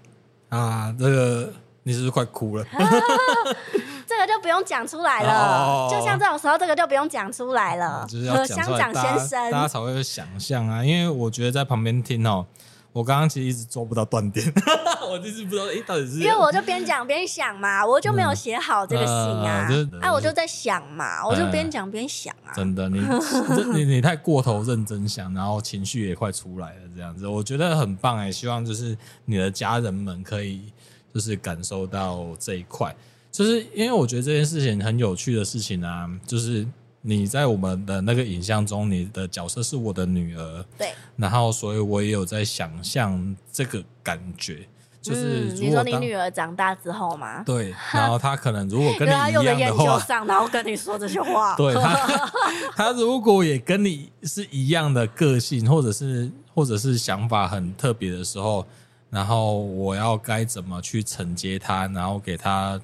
[0.50, 1.54] 啊，这个
[1.84, 2.64] 你是不是快哭了？
[4.06, 8.04] 这个就不用讲出来了，哦、就像这种时候，这个就不用讲出来了。
[8.08, 10.84] 就是要讲出来，乡长先生，大家才会有想象啊。
[10.84, 12.46] 因为我觉得在旁边听哦。
[12.92, 14.52] 我刚刚其实一直做不到断点，
[15.10, 22.52] 我就是不知道，哎，到底是因为我就边讲边想嘛，我就没有写好这个信啊，哎、嗯呃啊，我就在想嘛，我就边讲边想啊。
[22.54, 23.00] 真的，你
[23.72, 28.94] 你你太过头认真想，然后情绪也快出来了，这样子，我觉得很棒哎，希望就是
[29.24, 30.70] 你的家人们可以
[31.14, 32.94] 就是感受到这一块，
[33.30, 36.66] 就是因为我觉得这件事情很有趣的事情啊，就是。
[37.04, 44.68] 你在我们的那个影像中，你的角色是我的女儿，对，然后所以我也有在想象这个感觉，
[45.00, 47.42] 就是如果、嗯、你说你女儿长大之后嘛？
[47.44, 52.30] 对，然后她可能如果跟你一样的话，上然后跟你说这些话， 对，她
[52.76, 58.64] 她如果也跟你是一样的个性，或者是或者是想法很特别的时候，
[59.12, 62.80] 然后我要该怎么去承接他，然后给他。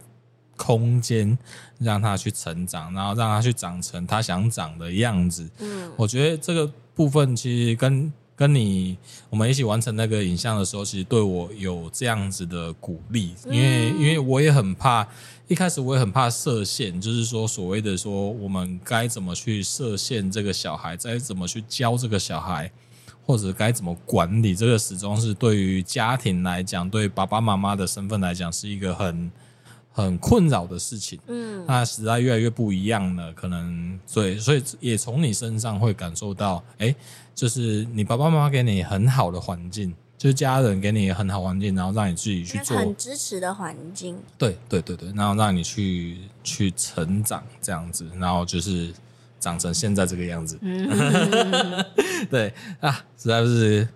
[0.61, 1.39] 空间
[1.79, 5.49] 让他去成长，然后让他去长成他想长的样子。
[5.61, 8.99] 嗯，我觉得这个部分其实跟跟你
[9.31, 15.07] 我们一起完成那个影像的时候，其实对我有这样子的鼓励，因为因为我也很怕，
[15.47, 22.69] 一开始我也很怕设限，就是说所谓的说我们该怎么去设限这个小孩，该怎么去教这个小孩，
[23.29, 29.31] 或者该怎么管理这个，始终是对于家庭来讲，对爸爸妈妈的身份来讲，是一个很。
[29.91, 36.97] 很困扰的事情，嗯，那时代越来越不一样了，可能所以所以也从你身上会感受到，哎、欸，
[37.35, 48.95] 就是你爸爸妈妈给你很好的环境，就是家人给你很好环境，然后让你自己去做很支持的环境，对对对对，然后让你去去成长这样子，然后就是
[49.41, 51.85] 长成现在这个样子，嗯，
[52.31, 53.87] 对啊，实在是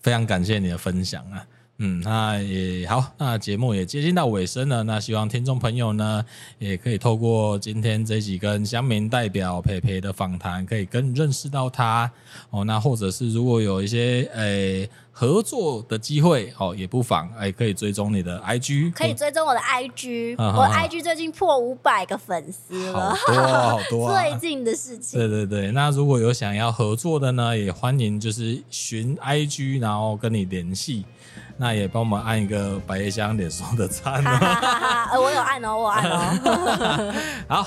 [0.00, 1.46] 非常感谢你的分享啊。
[1.78, 4.84] 嗯，那也好，那节目也接近到尾声了。
[4.84, 6.24] 那希望听众朋友呢，
[6.58, 12.08] 也可以透过今天这几跟乡民代表培培的访谈，可以更认识到他
[12.50, 12.64] 哦。
[12.64, 25.18] 那或者是如果有一些诶、欸、合作的机会哦，也不妨哎可以追踪你的 IG，可以追踪我的 IG，我的 IG 最近破五百个粉丝了，好多好多、啊，最近的事情。
[25.18, 31.04] 对对对，那如果有想要合作的呢，也欢迎就是寻 IG，然后跟你联系。
[31.56, 37.14] 那也帮我们按一个百叶箱脸书的赞哦，我有按哦，我按哦。
[37.48, 37.62] 好，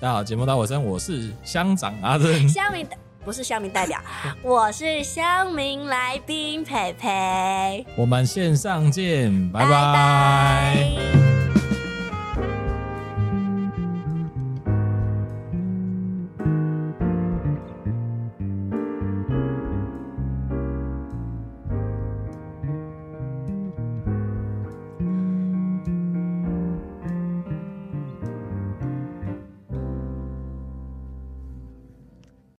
[0.00, 2.86] 大家好，节目到尾声，我是乡长阿正，乡民
[3.24, 4.00] 不是乡民代表，
[4.42, 9.70] 我是乡民来宾佩佩，我们线上见，拜拜。
[9.70, 11.27] 拜拜。